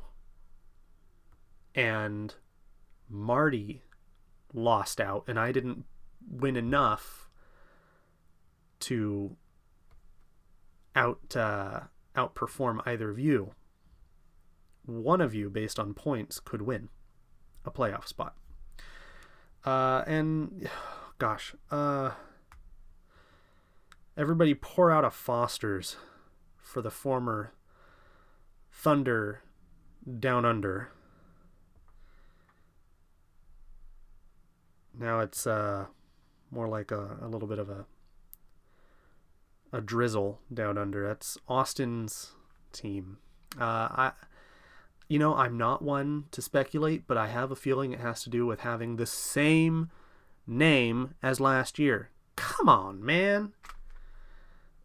[1.74, 2.34] and
[3.08, 3.82] Marty
[4.52, 5.84] lost out, and I didn't
[6.30, 7.30] win enough
[8.80, 9.36] to
[10.94, 11.80] out uh,
[12.16, 13.52] outperform either of you,
[14.84, 16.88] one of you, based on points, could win
[17.64, 18.34] a playoff spot.
[19.64, 20.68] Uh, and
[21.18, 22.12] gosh, uh,
[24.16, 25.96] everybody pour out a Foster's
[26.58, 27.52] for the former
[28.70, 29.42] Thunder
[30.18, 30.90] Down Under.
[34.98, 35.86] Now it's uh,
[36.50, 37.86] more like a, a little bit of a
[39.72, 41.06] a drizzle down under.
[41.06, 42.32] That's Austin's
[42.72, 43.18] team.
[43.58, 44.12] Uh, I,
[45.08, 48.30] you know, I'm not one to speculate, but I have a feeling it has to
[48.30, 49.90] do with having the same
[50.46, 52.10] name as last year.
[52.36, 53.52] Come on, man.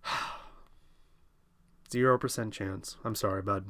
[1.92, 2.98] Zero percent chance.
[3.04, 3.68] I'm sorry, bud.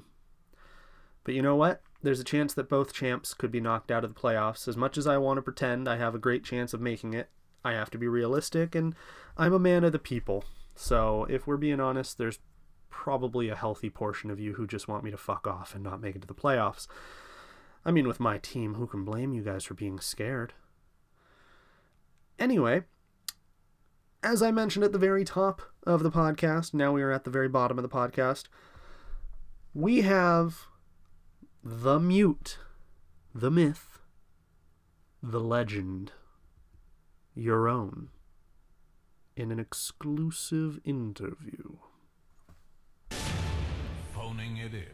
[1.23, 1.81] But you know what?
[2.01, 4.67] There's a chance that both champs could be knocked out of the playoffs.
[4.67, 7.29] As much as I want to pretend I have a great chance of making it,
[7.65, 8.95] I have to be realistic, and
[9.35, 10.45] I'm a man of the people.
[10.79, 12.37] So if we're being honest, there's
[12.91, 15.99] probably a healthy portion of you who just want me to fuck off and not
[15.99, 16.87] make it to the playoffs.
[17.83, 20.53] I mean, with my team, who can blame you guys for being scared?
[22.37, 22.83] Anyway,
[24.21, 27.31] as I mentioned at the very top of the podcast, now we are at the
[27.31, 28.43] very bottom of the podcast.
[29.73, 30.67] We have
[31.63, 32.59] the mute,
[33.33, 33.97] the myth,
[35.23, 36.11] the legend,
[37.35, 38.09] Yaron,
[39.37, 41.77] in an exclusive interview.
[44.13, 44.87] Phoning it in.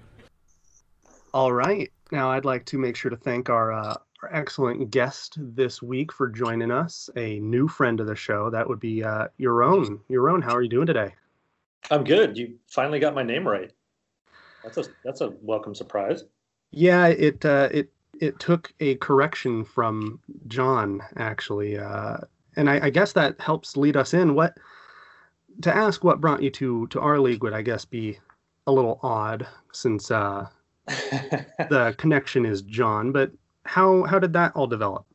[1.34, 1.92] All right.
[2.12, 6.12] Now, I'd like to make sure to thank our, uh, our excellent guest this week
[6.12, 8.50] for joining us, a new friend of the show.
[8.50, 10.00] That would be uh, Yaron.
[10.10, 10.42] Your own.
[10.42, 11.14] How are you doing today?
[11.90, 12.38] I'm good.
[12.38, 13.72] You finally got my name right.
[14.64, 16.24] That's a that's a welcome surprise.
[16.72, 22.18] Yeah, it uh, it it took a correction from John actually, uh,
[22.56, 24.36] and I, I guess that helps lead us in.
[24.36, 24.58] What
[25.62, 28.20] to ask what brought you to to our league would I guess be
[28.68, 30.48] a little odd since uh,
[30.88, 33.12] the connection is John.
[33.12, 33.32] But
[33.66, 35.06] how how did that all develop?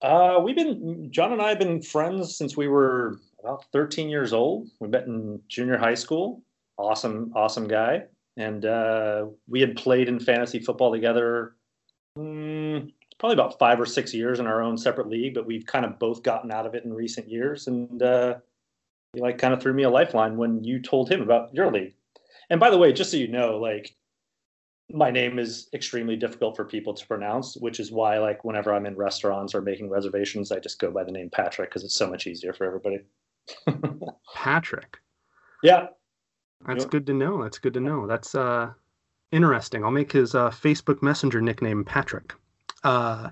[0.00, 4.32] Uh, we've been John and I have been friends since we were about 13 years
[4.32, 4.68] old.
[4.80, 6.42] We met in junior high school.
[6.76, 8.04] Awesome, awesome guy,
[8.36, 11.56] and uh, we had played in fantasy football together.
[12.16, 15.84] Mm, probably about five or six years in our own separate league, but we've kind
[15.84, 17.66] of both gotten out of it in recent years.
[17.66, 18.36] And uh,
[19.12, 21.94] he like kind of threw me a lifeline when you told him about your league.
[22.50, 23.94] And by the way, just so you know, like
[24.90, 28.86] my name is extremely difficult for people to pronounce, which is why like whenever I'm
[28.86, 32.08] in restaurants or making reservations, I just go by the name Patrick because it's so
[32.08, 33.00] much easier for everybody.
[34.34, 34.98] Patrick.
[35.62, 35.88] Yeah.
[36.66, 36.90] That's Yep.
[36.90, 37.42] good to know.
[37.42, 38.06] That's good to know.
[38.06, 38.72] That's uh
[39.30, 39.84] interesting.
[39.84, 42.32] I'll make his uh, Facebook Messenger nickname Patrick.
[42.84, 43.30] Uh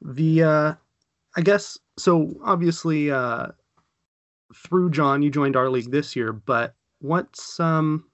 [0.00, 0.74] the uh
[1.36, 3.48] I guess so obviously uh
[4.54, 8.04] through John you joined our league this year, but what's um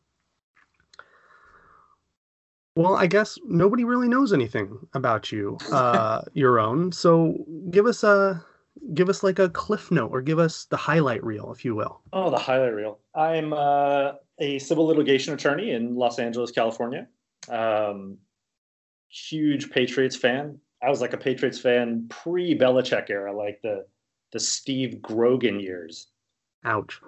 [2.78, 6.94] well, I guess nobody really knows anything about you, uh, Yaron.
[6.94, 7.34] So
[7.72, 8.44] give us a,
[8.94, 12.02] give us like a cliff note, or give us the highlight reel, if you will.
[12.12, 13.00] Oh, the highlight reel.
[13.16, 17.08] I'm uh, a civil litigation attorney in Los Angeles, California.
[17.48, 18.18] Um,
[19.09, 20.59] huge Patriots fan.
[20.82, 23.86] I was like a Patriots fan pre Belichick era, like the
[24.32, 26.09] the Steve Grogan years.
[26.64, 27.00] Ouch.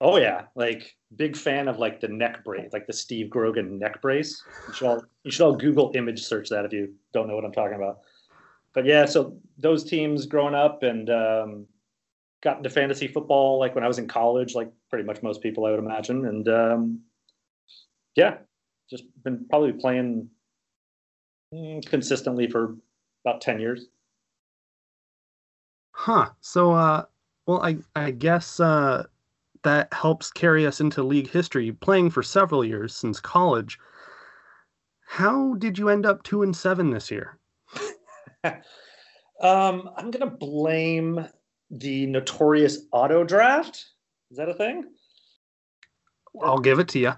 [0.00, 4.00] Oh yeah, like big fan of like the neck brace, like the Steve Grogan neck
[4.02, 4.42] brace.
[4.68, 7.44] You should all you should all Google image search that if you don't know what
[7.44, 8.00] I'm talking about.
[8.74, 11.66] But yeah, so those teams growing up and um,
[12.42, 15.66] got into fantasy football like when I was in college, like pretty much most people
[15.66, 17.00] I would imagine, and um,
[18.16, 18.38] yeah,
[18.90, 20.28] just been probably playing
[21.86, 22.76] consistently for
[23.24, 23.86] about ten years.
[25.92, 26.30] Huh.
[26.40, 27.04] So, uh,
[27.46, 29.04] well, I I guess uh,
[29.62, 31.72] that helps carry us into league history.
[31.72, 33.78] Playing for several years since college.
[35.06, 37.38] How did you end up two and seven this year?
[39.42, 41.26] Um, I'm gonna blame
[41.70, 43.86] the notorious auto draft.
[44.30, 44.84] Is that a thing?
[46.40, 47.12] I'll give it to you.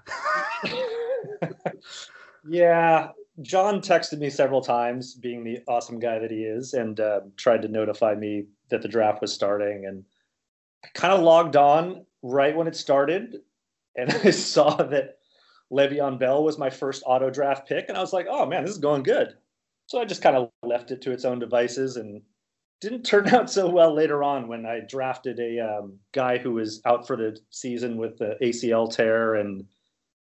[2.49, 3.09] yeah,
[3.41, 7.61] John texted me several times, being the awesome guy that he is, and uh, tried
[7.63, 9.85] to notify me that the draft was starting.
[9.85, 10.05] And
[10.83, 13.41] I kind of logged on right when it started,
[13.95, 15.17] and I saw that
[15.71, 18.71] Le'Veon Bell was my first auto draft pick, and I was like, "Oh man, this
[18.71, 19.35] is going good."
[19.87, 22.21] So I just kind of left it to its own devices, and
[22.81, 26.81] didn't turn out so well later on when I drafted a um, guy who was
[26.85, 29.65] out for the season with the ACL tear and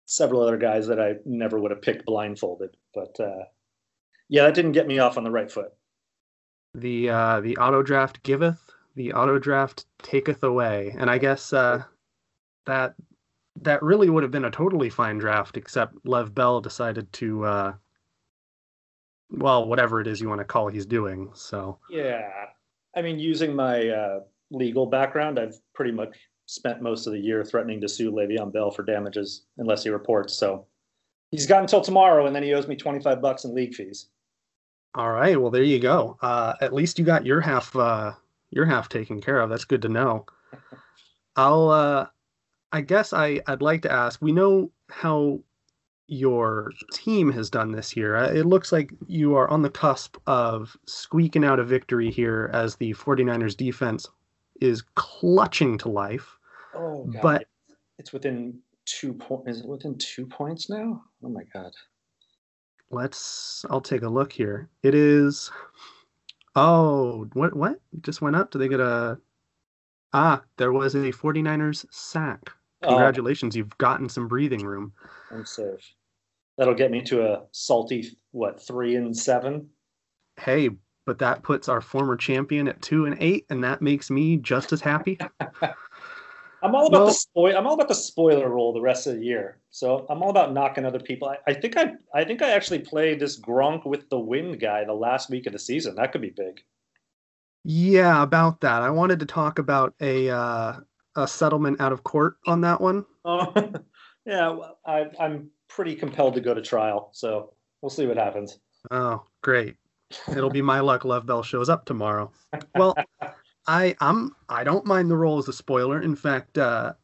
[0.06, 2.76] several other guys that I never would have picked blindfolded.
[2.94, 3.44] But uh,
[4.28, 5.72] yeah, that didn't get me off on the right foot.
[6.74, 11.84] The uh, the auto draft giveth, the auto draft taketh away, and I guess uh,
[12.66, 12.94] that
[13.62, 17.72] that really would have been a totally fine draft, except Lev Bell decided to, uh,
[19.30, 21.30] well, whatever it is you want to call he's doing.
[21.34, 22.28] So Yeah,
[22.96, 26.16] I mean, using my uh, legal background, I've pretty much
[26.46, 30.34] spent most of the year threatening to sue Le'Veon Bell for damages unless he reports.
[30.34, 30.66] So
[31.30, 34.08] he's got until tomorrow, and then he owes me twenty five bucks in league fees.
[34.94, 35.40] All right.
[35.40, 36.16] Well, there you go.
[36.22, 38.12] Uh, at least you got your half, uh,
[38.50, 39.50] your half taken care of.
[39.50, 40.24] That's good to know.
[41.36, 42.06] I'll, uh,
[42.70, 44.22] I guess I, I'd like to ask.
[44.22, 45.40] We know how
[46.06, 48.14] your team has done this year.
[48.14, 52.50] Uh, It looks like you are on the cusp of squeaking out a victory here
[52.52, 54.06] as the 49ers defense
[54.64, 56.38] is clutching to life.
[56.74, 57.22] Oh, God.
[57.22, 57.46] But
[57.98, 59.48] it's within two points.
[59.48, 61.02] Is it within two points now?
[61.22, 61.72] Oh my God.
[62.90, 64.68] let's, I'll take a look here.
[64.82, 65.50] It is,
[66.56, 67.80] oh, what, what?
[68.02, 68.50] Just went up?
[68.50, 69.18] Did they get a,
[70.12, 72.50] ah, there was a 49ers sack.
[72.82, 74.92] Oh, Congratulations, you've gotten some breathing room.
[75.30, 75.94] I'm safe.
[76.58, 79.68] That'll get me to a salty what three and seven.
[80.38, 80.70] Hey,
[81.06, 84.72] but that puts our former champion at two and eight, and that makes me just
[84.72, 85.18] as happy.
[86.62, 87.56] I'm all about Well- the spoil.
[87.56, 89.58] I'm all about the spoiler role the rest of the year.
[89.70, 91.28] So I'm all about knocking other people.
[91.28, 94.84] I, I think I I think I actually played this Gronk with the wind guy
[94.84, 95.94] the last week of the season.
[95.96, 96.62] That could be big.
[97.64, 98.82] Yeah, about that.
[98.82, 100.74] I wanted to talk about a uh,
[101.16, 103.04] a settlement out of court on that one.
[103.26, 103.52] Oh,
[104.26, 104.50] yeah.
[104.50, 107.08] well, I, I'm pretty compelled to go to trial.
[107.14, 108.58] So we'll see what happens.
[108.90, 109.76] Oh, great.
[110.28, 112.30] It'll be my luck Lev Bell shows up tomorrow.
[112.74, 112.96] Well,
[113.66, 116.00] I I'm I don't mind the role as a spoiler.
[116.00, 116.94] In fact, uh,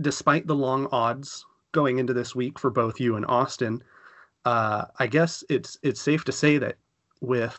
[0.00, 3.82] despite the long odds going into this week for both you and Austin,
[4.44, 6.76] uh, I guess it's it's safe to say that
[7.20, 7.58] with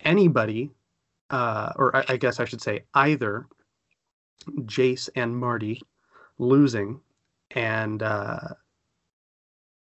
[0.00, 0.70] anybody,
[1.30, 3.46] uh, or I, I guess I should say either
[4.62, 5.80] Jace and Marty
[6.38, 7.00] losing,
[7.52, 8.40] and uh,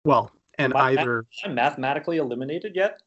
[0.05, 3.01] well, and Am either I mathematically eliminated yet?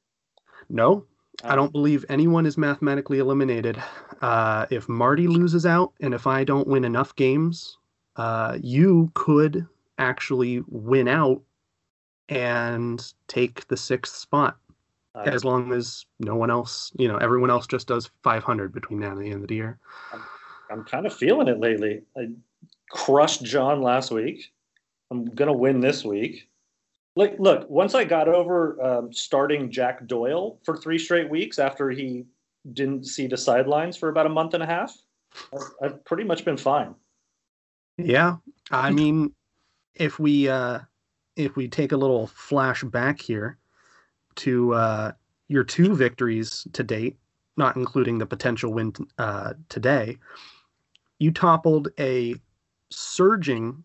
[0.68, 1.04] No,
[1.44, 3.82] I don't believe anyone is mathematically eliminated.
[4.20, 7.78] Uh, if Marty loses out, and if I don't win enough games,
[8.16, 9.66] uh, you could
[9.98, 11.42] actually win out
[12.28, 14.56] and take the sixth spot,
[15.14, 19.00] Uh, as long as no one else, you know, everyone else just does 500 between
[19.00, 19.78] now and the end of the year.
[20.70, 22.02] I'm kind of feeling it lately.
[22.16, 22.28] I
[22.90, 24.52] crushed John last week.
[25.10, 26.48] I'm gonna win this week.
[27.16, 27.68] Look, look.
[27.70, 32.26] Once I got over um, starting Jack Doyle for three straight weeks after he
[32.74, 34.94] didn't see the sidelines for about a month and a half,
[35.52, 36.94] I've, I've pretty much been fine.
[37.96, 38.36] Yeah,
[38.70, 39.32] I mean,
[39.94, 40.80] if we uh,
[41.36, 43.56] if we take a little flashback here
[44.36, 45.12] to uh,
[45.48, 47.16] your two victories to date,
[47.56, 50.18] not including the potential win uh, today,
[51.18, 52.34] you toppled a
[52.90, 53.82] surging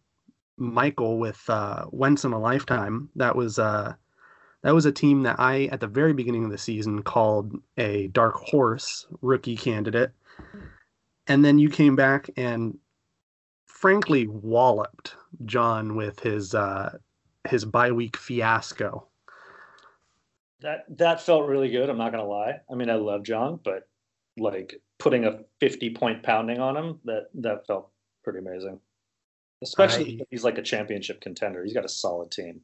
[0.61, 3.09] Michael with uh, Once in a Lifetime.
[3.15, 3.95] That was uh,
[4.61, 8.07] that was a team that I at the very beginning of the season called a
[8.07, 10.11] dark horse rookie candidate,
[11.27, 12.77] and then you came back and
[13.65, 16.97] frankly walloped John with his uh,
[17.49, 19.07] his bye week fiasco.
[20.61, 21.89] That that felt really good.
[21.89, 22.61] I'm not gonna lie.
[22.71, 23.87] I mean, I love John, but
[24.37, 27.89] like putting a 50 point pounding on him, that that felt
[28.23, 28.79] pretty amazing.
[29.61, 31.63] Especially I- if he's like a championship contender.
[31.63, 32.61] He's got a solid team.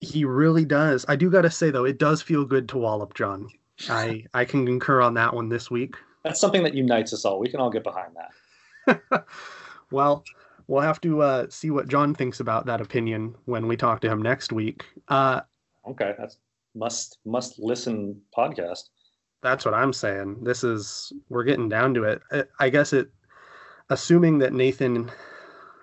[0.00, 1.04] He really does.
[1.08, 3.48] I do got to say though, it does feel good to wallop John.
[3.88, 5.96] I I can concur on that one this week.
[6.24, 7.38] That's something that unites us all.
[7.38, 8.14] We can all get behind
[8.86, 9.26] that.
[9.90, 10.24] well,
[10.66, 14.10] we'll have to uh, see what John thinks about that opinion when we talk to
[14.10, 14.84] him next week.
[15.08, 15.42] Uh,
[15.88, 16.38] Okay, that's
[16.74, 18.88] must must listen podcast.
[19.42, 20.42] That's what I'm saying.
[20.42, 22.20] This is we're getting down to it.
[22.32, 23.08] I- I guess it
[23.88, 25.10] assuming that Nathan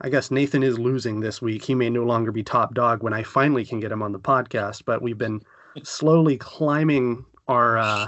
[0.04, 1.64] I guess Nathan is losing this week.
[1.64, 4.20] He may no longer be top dog when I finally can get him on the
[4.20, 5.42] podcast, but we've been
[5.84, 8.08] slowly climbing our uh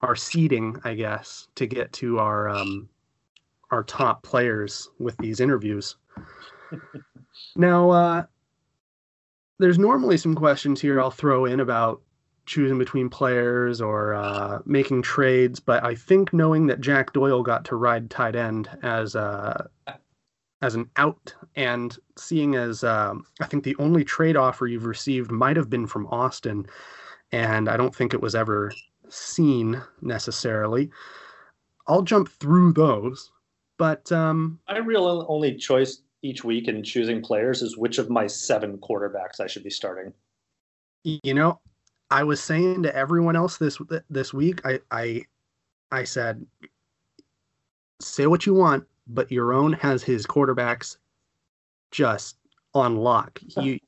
[0.00, 2.88] our seeding, I guess, to get to our um
[3.70, 5.96] our top players with these interviews.
[7.56, 8.22] now uh
[9.58, 12.00] there's normally some questions here I'll throw in about
[12.46, 17.66] choosing between players or uh, making trades, but I think knowing that Jack Doyle got
[17.66, 19.68] to ride tight end as a
[20.62, 25.30] as an out, and seeing as um, I think the only trade offer you've received
[25.30, 26.66] might have been from Austin,
[27.32, 28.72] and I don't think it was ever
[29.08, 30.90] seen necessarily.
[31.86, 33.32] I'll jump through those,
[33.78, 38.26] but um, My real only choice each week in choosing players is which of my
[38.26, 40.12] seven quarterbacks I should be starting.
[41.02, 41.60] you know,
[42.10, 45.22] I was saying to everyone else this this week, I I
[45.90, 46.46] I said,
[48.00, 50.96] say what you want, but Yaron has his quarterbacks
[51.90, 52.36] just
[52.74, 53.40] on lock.
[53.60, 53.78] You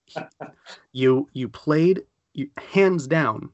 [0.92, 2.02] you you played
[2.34, 3.50] you, hands down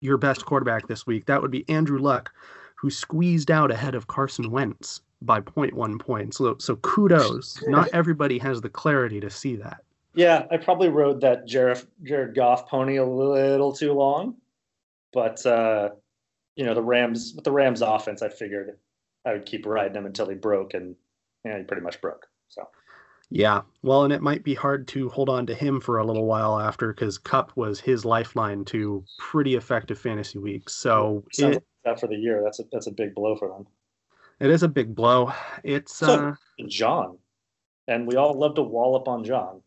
[0.00, 1.26] your best quarterback this week.
[1.26, 2.32] That would be Andrew Luck,
[2.74, 6.38] who squeezed out ahead of Carson Wentz by 0.1 points.
[6.38, 7.62] So so kudos.
[7.66, 9.82] Not everybody has the clarity to see that.
[10.14, 14.36] Yeah, I probably rode that Jared Jared Goff pony a little too long,
[15.12, 15.90] but uh,
[16.56, 18.78] you know the Rams with the Rams offense, I figured
[19.26, 20.94] I would keep riding him until he broke, and
[21.44, 22.26] yeah, he pretty much broke.
[22.48, 22.66] So
[23.28, 26.26] Yeah, well, and it might be hard to hold on to him for a little
[26.26, 30.74] while after because Kupp was his lifeline to pretty effective fantasy weeks.
[30.76, 32.40] So it, like that for the year.
[32.44, 33.66] That's a that's a big blow for them.
[34.38, 35.32] it is a big blow.
[35.64, 36.34] It's So- uh,
[36.68, 37.18] John,
[37.88, 39.60] and we all love to wallop on John.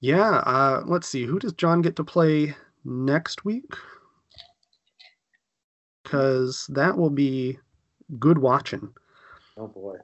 [0.00, 0.36] yeah.
[0.46, 2.54] Uh, let's see, who does John get to play
[2.84, 3.74] next week?
[6.02, 7.58] Because that will be
[8.18, 8.92] good watching.
[9.56, 9.96] Oh boy.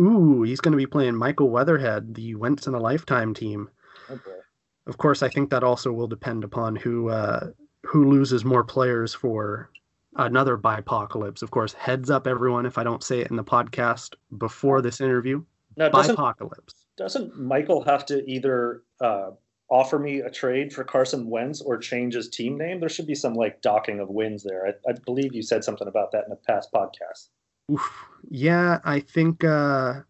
[0.00, 3.68] Ooh, he's going to be playing Michael Weatherhead, the Once in a Lifetime team.
[4.08, 4.38] Oh boy.
[4.86, 7.50] Of course, I think that also will depend upon who uh,
[7.84, 9.70] who loses more players for
[10.16, 11.42] another bipocalypse.
[11.42, 15.00] Of course, heads up, everyone, if I don't say it in the podcast before this
[15.00, 15.44] interview,
[15.76, 16.86] Now doesn't bipocalypse.
[16.96, 19.30] doesn't Michael have to either uh,
[19.70, 22.80] offer me a trade for Carson Wentz or change his team name?
[22.80, 24.66] There should be some like docking of wins there.
[24.66, 27.28] I, I believe you said something about that in a past podcast.
[27.70, 27.88] Oof.
[28.28, 30.00] Yeah, I think uh,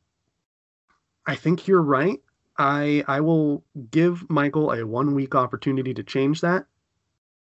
[1.26, 2.18] I think you're right.
[2.58, 6.64] I I will give Michael a one week opportunity to change that.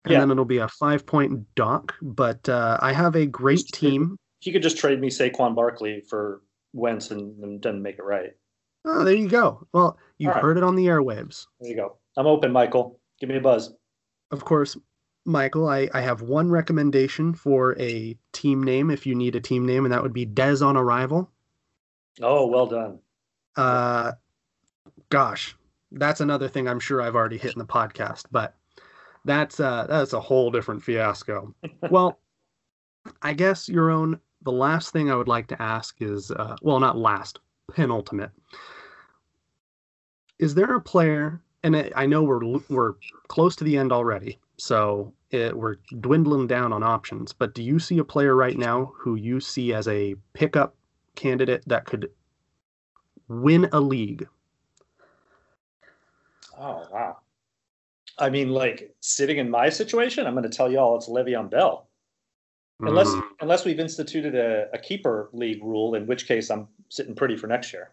[0.05, 0.18] And Yeah.
[0.20, 1.94] then it'll be a five point dock.
[2.03, 4.16] But uh, I have a great Just- team.
[4.40, 6.42] He could just trade me Saquon Barkley for
[6.72, 8.32] Wentz and, and doesn't make it right.
[8.85, 9.66] Oh, there you go.
[9.72, 10.43] Well, you've All right.
[10.43, 11.47] heard it on the airwaves.
[11.61, 11.97] There you go.
[12.16, 12.99] I'm open, Michael.
[13.20, 13.72] Give me a buzz.
[14.30, 14.76] Of course,
[15.24, 19.66] Michael, I, I have one recommendation for a team name if you need a team
[19.66, 21.30] name, and that would be Dez on Arrival.
[22.20, 22.99] Oh, well done.
[23.57, 24.12] Uh,
[25.11, 25.55] gosh,
[25.93, 28.55] that's another thing I'm sure I've already hit in the podcast, but
[29.24, 31.55] that's uh that's a whole different fiasco.
[31.91, 32.18] well,
[33.20, 36.97] I guess Yaron the last thing I would like to ask is uh, well, not
[36.99, 37.41] last,
[37.71, 38.31] penultimate.
[40.39, 42.95] Is there a player and I know we're we're
[43.29, 47.33] close to the end already, so it, we're dwindling down on options.
[47.33, 50.75] But do you see a player right now who you see as a pickup
[51.15, 52.11] candidate that could
[53.29, 54.27] win a league?
[56.59, 57.19] Oh wow!
[58.19, 61.49] I mean, like sitting in my situation, I'm going to tell you all it's Le'Veon
[61.49, 61.89] Bell.
[62.83, 63.22] Unless Mm.
[63.41, 67.47] unless we've instituted a, a keeper league rule, in which case I'm sitting pretty for
[67.47, 67.93] next year.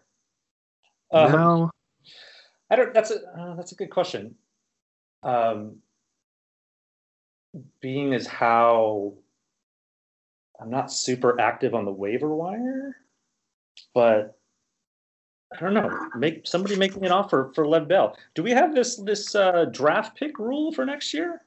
[1.12, 1.70] Um, no,
[2.70, 2.92] I don't.
[2.92, 4.34] That's a uh, that's a good question.
[5.22, 5.76] Um,
[7.80, 9.14] being as how
[10.60, 12.96] I'm not super active on the waiver wire,
[13.94, 14.38] but
[15.56, 16.08] I don't know.
[16.16, 18.16] Make somebody make me an offer for Lev Bell.
[18.34, 21.42] Do we have this this uh, draft pick rule for next year?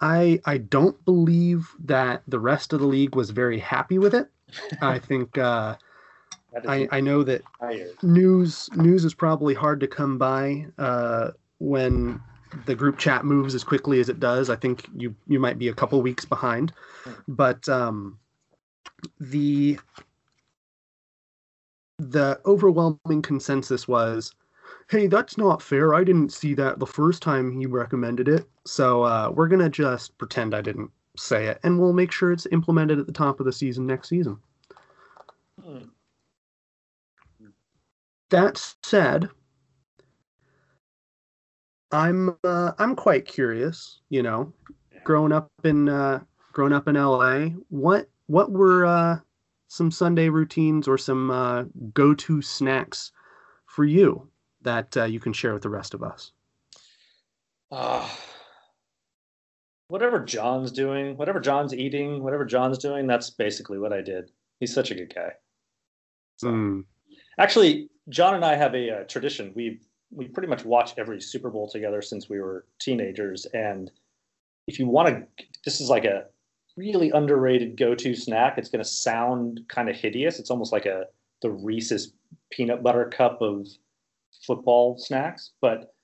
[0.00, 4.30] I I don't believe that the rest of the league was very happy with it.
[4.80, 5.76] I think uh,
[6.66, 7.96] I I know that tired.
[8.02, 12.20] news news is probably hard to come by uh, when
[12.66, 14.50] the group chat moves as quickly as it does.
[14.50, 16.72] I think you you might be a couple weeks behind,
[17.26, 18.18] but um,
[19.20, 19.78] the
[21.98, 24.34] the overwhelming consensus was,
[24.88, 25.94] "Hey, that's not fair.
[25.94, 30.16] I didn't see that the first time he recommended it, so uh, we're gonna just
[30.16, 33.46] pretend I didn't say it, and we'll make sure it's implemented at the top of
[33.46, 34.38] the season next season."
[35.62, 35.88] Hmm.
[38.30, 39.28] that said,
[41.92, 44.00] I'm uh, I'm quite curious.
[44.08, 44.52] You know,
[45.04, 46.20] growing up in uh,
[46.52, 49.18] growing up in LA, what what were uh,
[49.68, 53.12] some Sunday routines or some uh, go to snacks
[53.66, 54.28] for you
[54.68, 56.32] that uh, you can share with the rest of us?
[57.72, 58.18] Ah.
[59.88, 64.30] whatever John's doing, whatever John's eating, whatever John's doing, that's basically what I did.
[64.60, 65.32] He's such a good guy.
[66.36, 66.84] So- Mm.
[67.38, 69.52] Actually, John and I have a, uh tradition.
[69.54, 73.44] We we pretty much watch every Super Bowl together since we were teenagers.
[73.52, 73.90] And
[74.66, 76.24] if you want to, this is like a
[76.76, 78.56] really underrated go-to snack.
[78.56, 80.38] It's going to sound kind of hideous.
[80.38, 81.06] It's almost like a
[81.42, 82.12] the Reese's
[82.50, 83.66] peanut butter cup of
[84.46, 85.52] football snacks.
[85.60, 85.94] But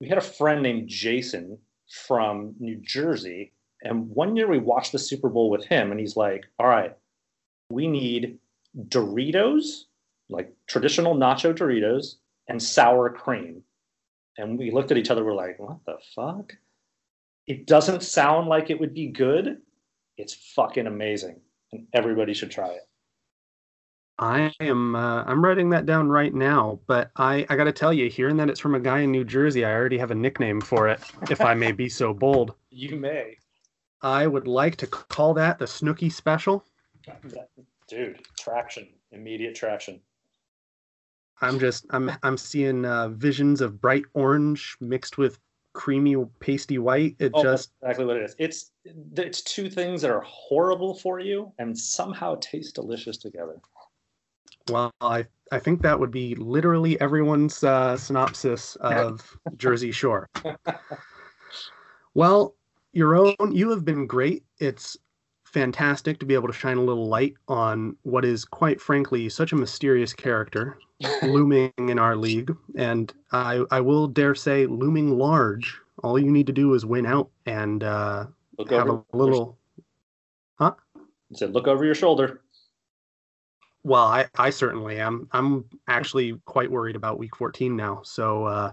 [0.00, 1.58] we had a friend named Jason
[2.06, 3.52] from New Jersey,
[3.82, 6.96] and one year we watched the Super Bowl with him, and he's like, "All right,
[7.70, 8.38] we need
[8.88, 9.84] Doritos."
[10.28, 12.16] like traditional nacho Doritos
[12.48, 13.62] and sour cream.
[14.38, 16.52] And we looked at each other, we're like, what the fuck?
[17.46, 19.58] It doesn't sound like it would be good.
[20.16, 21.40] It's fucking amazing.
[21.72, 22.88] And everybody should try it.
[24.18, 27.92] I am uh, I'm writing that down right now, but I I got to tell
[27.92, 30.60] you, hearing that it's from a guy in New Jersey, I already have a nickname
[30.60, 31.00] for it,
[31.30, 32.54] if I may be so bold.
[32.78, 33.38] You may.
[34.02, 36.62] I would like to call that the Snooki Special.
[37.88, 40.00] Dude, traction, immediate traction.
[41.40, 45.38] I'm just I'm I'm seeing uh, visions of bright orange mixed with
[45.72, 47.16] creamy pasty white.
[47.18, 48.34] It Oh, just exactly what it is.
[48.38, 48.72] It's
[49.16, 53.60] it's two things that are horrible for you and somehow taste delicious together.
[54.70, 60.28] Well, I I think that would be literally everyone's uh, synopsis of Jersey Shore.
[62.14, 62.54] well,
[62.94, 64.44] Yaron you have been great.
[64.58, 64.96] It's
[65.44, 69.52] fantastic to be able to shine a little light on what is quite frankly such
[69.52, 70.76] a mysterious character
[71.22, 75.80] looming in our league and I I will dare say looming large.
[76.02, 78.26] All you need to do is win out and uh,
[78.58, 79.56] Look have a little
[80.58, 80.74] Huh?
[80.96, 82.40] I said, look over your shoulder.
[83.86, 85.28] Well, I, I certainly am.
[85.30, 88.00] I'm actually quite worried about week 14 now.
[88.02, 88.72] So uh,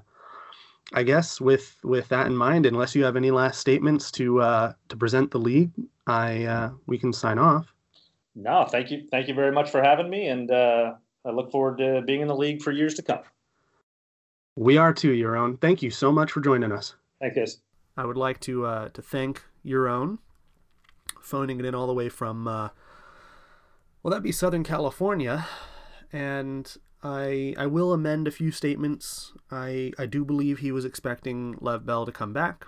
[0.91, 4.73] I guess with with that in mind, unless you have any last statements to uh,
[4.89, 5.69] to present the league,
[6.07, 7.71] I uh, we can sign off.
[8.33, 9.07] No, thank you.
[9.11, 10.29] Thank you very much for having me.
[10.29, 13.19] And uh, I look forward to being in the league for years to come.
[14.55, 15.61] We are too, Yaron.
[15.61, 16.95] Thank you so much for joining us.
[17.21, 17.45] Thank you.
[17.97, 20.17] I would like to uh, to thank Yaron
[21.21, 22.69] phoning it in all the way from uh,
[24.03, 25.47] well, that'd be Southern California,
[26.11, 29.31] and I I will amend a few statements.
[29.49, 32.65] I I do believe he was expecting Lev Bell to come back,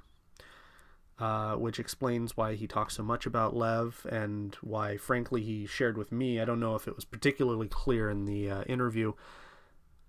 [1.19, 5.97] uh, which explains why he talks so much about Lev and why, frankly, he shared
[5.97, 6.39] with me.
[6.39, 9.11] I don't know if it was particularly clear in the uh, interview.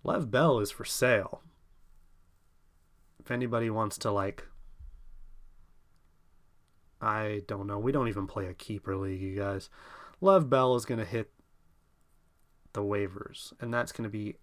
[0.04, 1.42] Lev Bell is for sale.
[3.18, 4.44] If anybody wants to like
[7.00, 7.78] I don't know.
[7.78, 9.68] We don't even play a keeper league, you guys.
[10.20, 11.30] Lev Bell is going to hit
[12.72, 14.36] the waivers, and that's going to be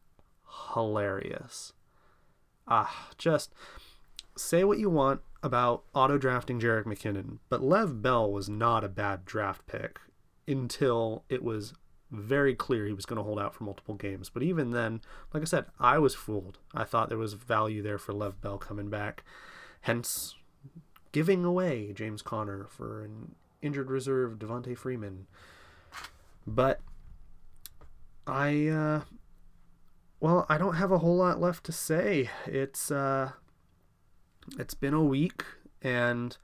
[0.74, 1.74] hilarious.
[2.68, 3.54] Ah, just
[4.38, 8.90] say what you want about auto drafting Jerick McKinnon, but Lev Bell was not a
[8.90, 10.00] bad draft pick
[10.48, 11.74] until it was
[12.12, 14.30] very clear he was going to hold out for multiple games.
[14.30, 15.02] But even then,
[15.34, 16.60] like I said, I was fooled.
[16.74, 19.24] I thought there was value there for Lev Bell coming back.
[19.82, 20.36] Hence,
[21.12, 25.28] giving away James Conner for an injured reserve Devonta Freeman.
[26.46, 26.82] But
[28.28, 29.02] I, uh,
[30.20, 32.30] well, I don't have a whole lot left to say.
[32.46, 33.32] It's, uh,
[34.58, 35.44] it's been a week
[35.82, 36.38] and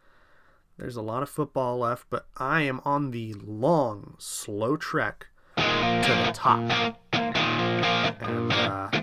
[0.77, 5.27] there's a lot of football left, but I am on the long, slow trek
[5.57, 6.97] to the top.
[7.11, 8.98] And uh,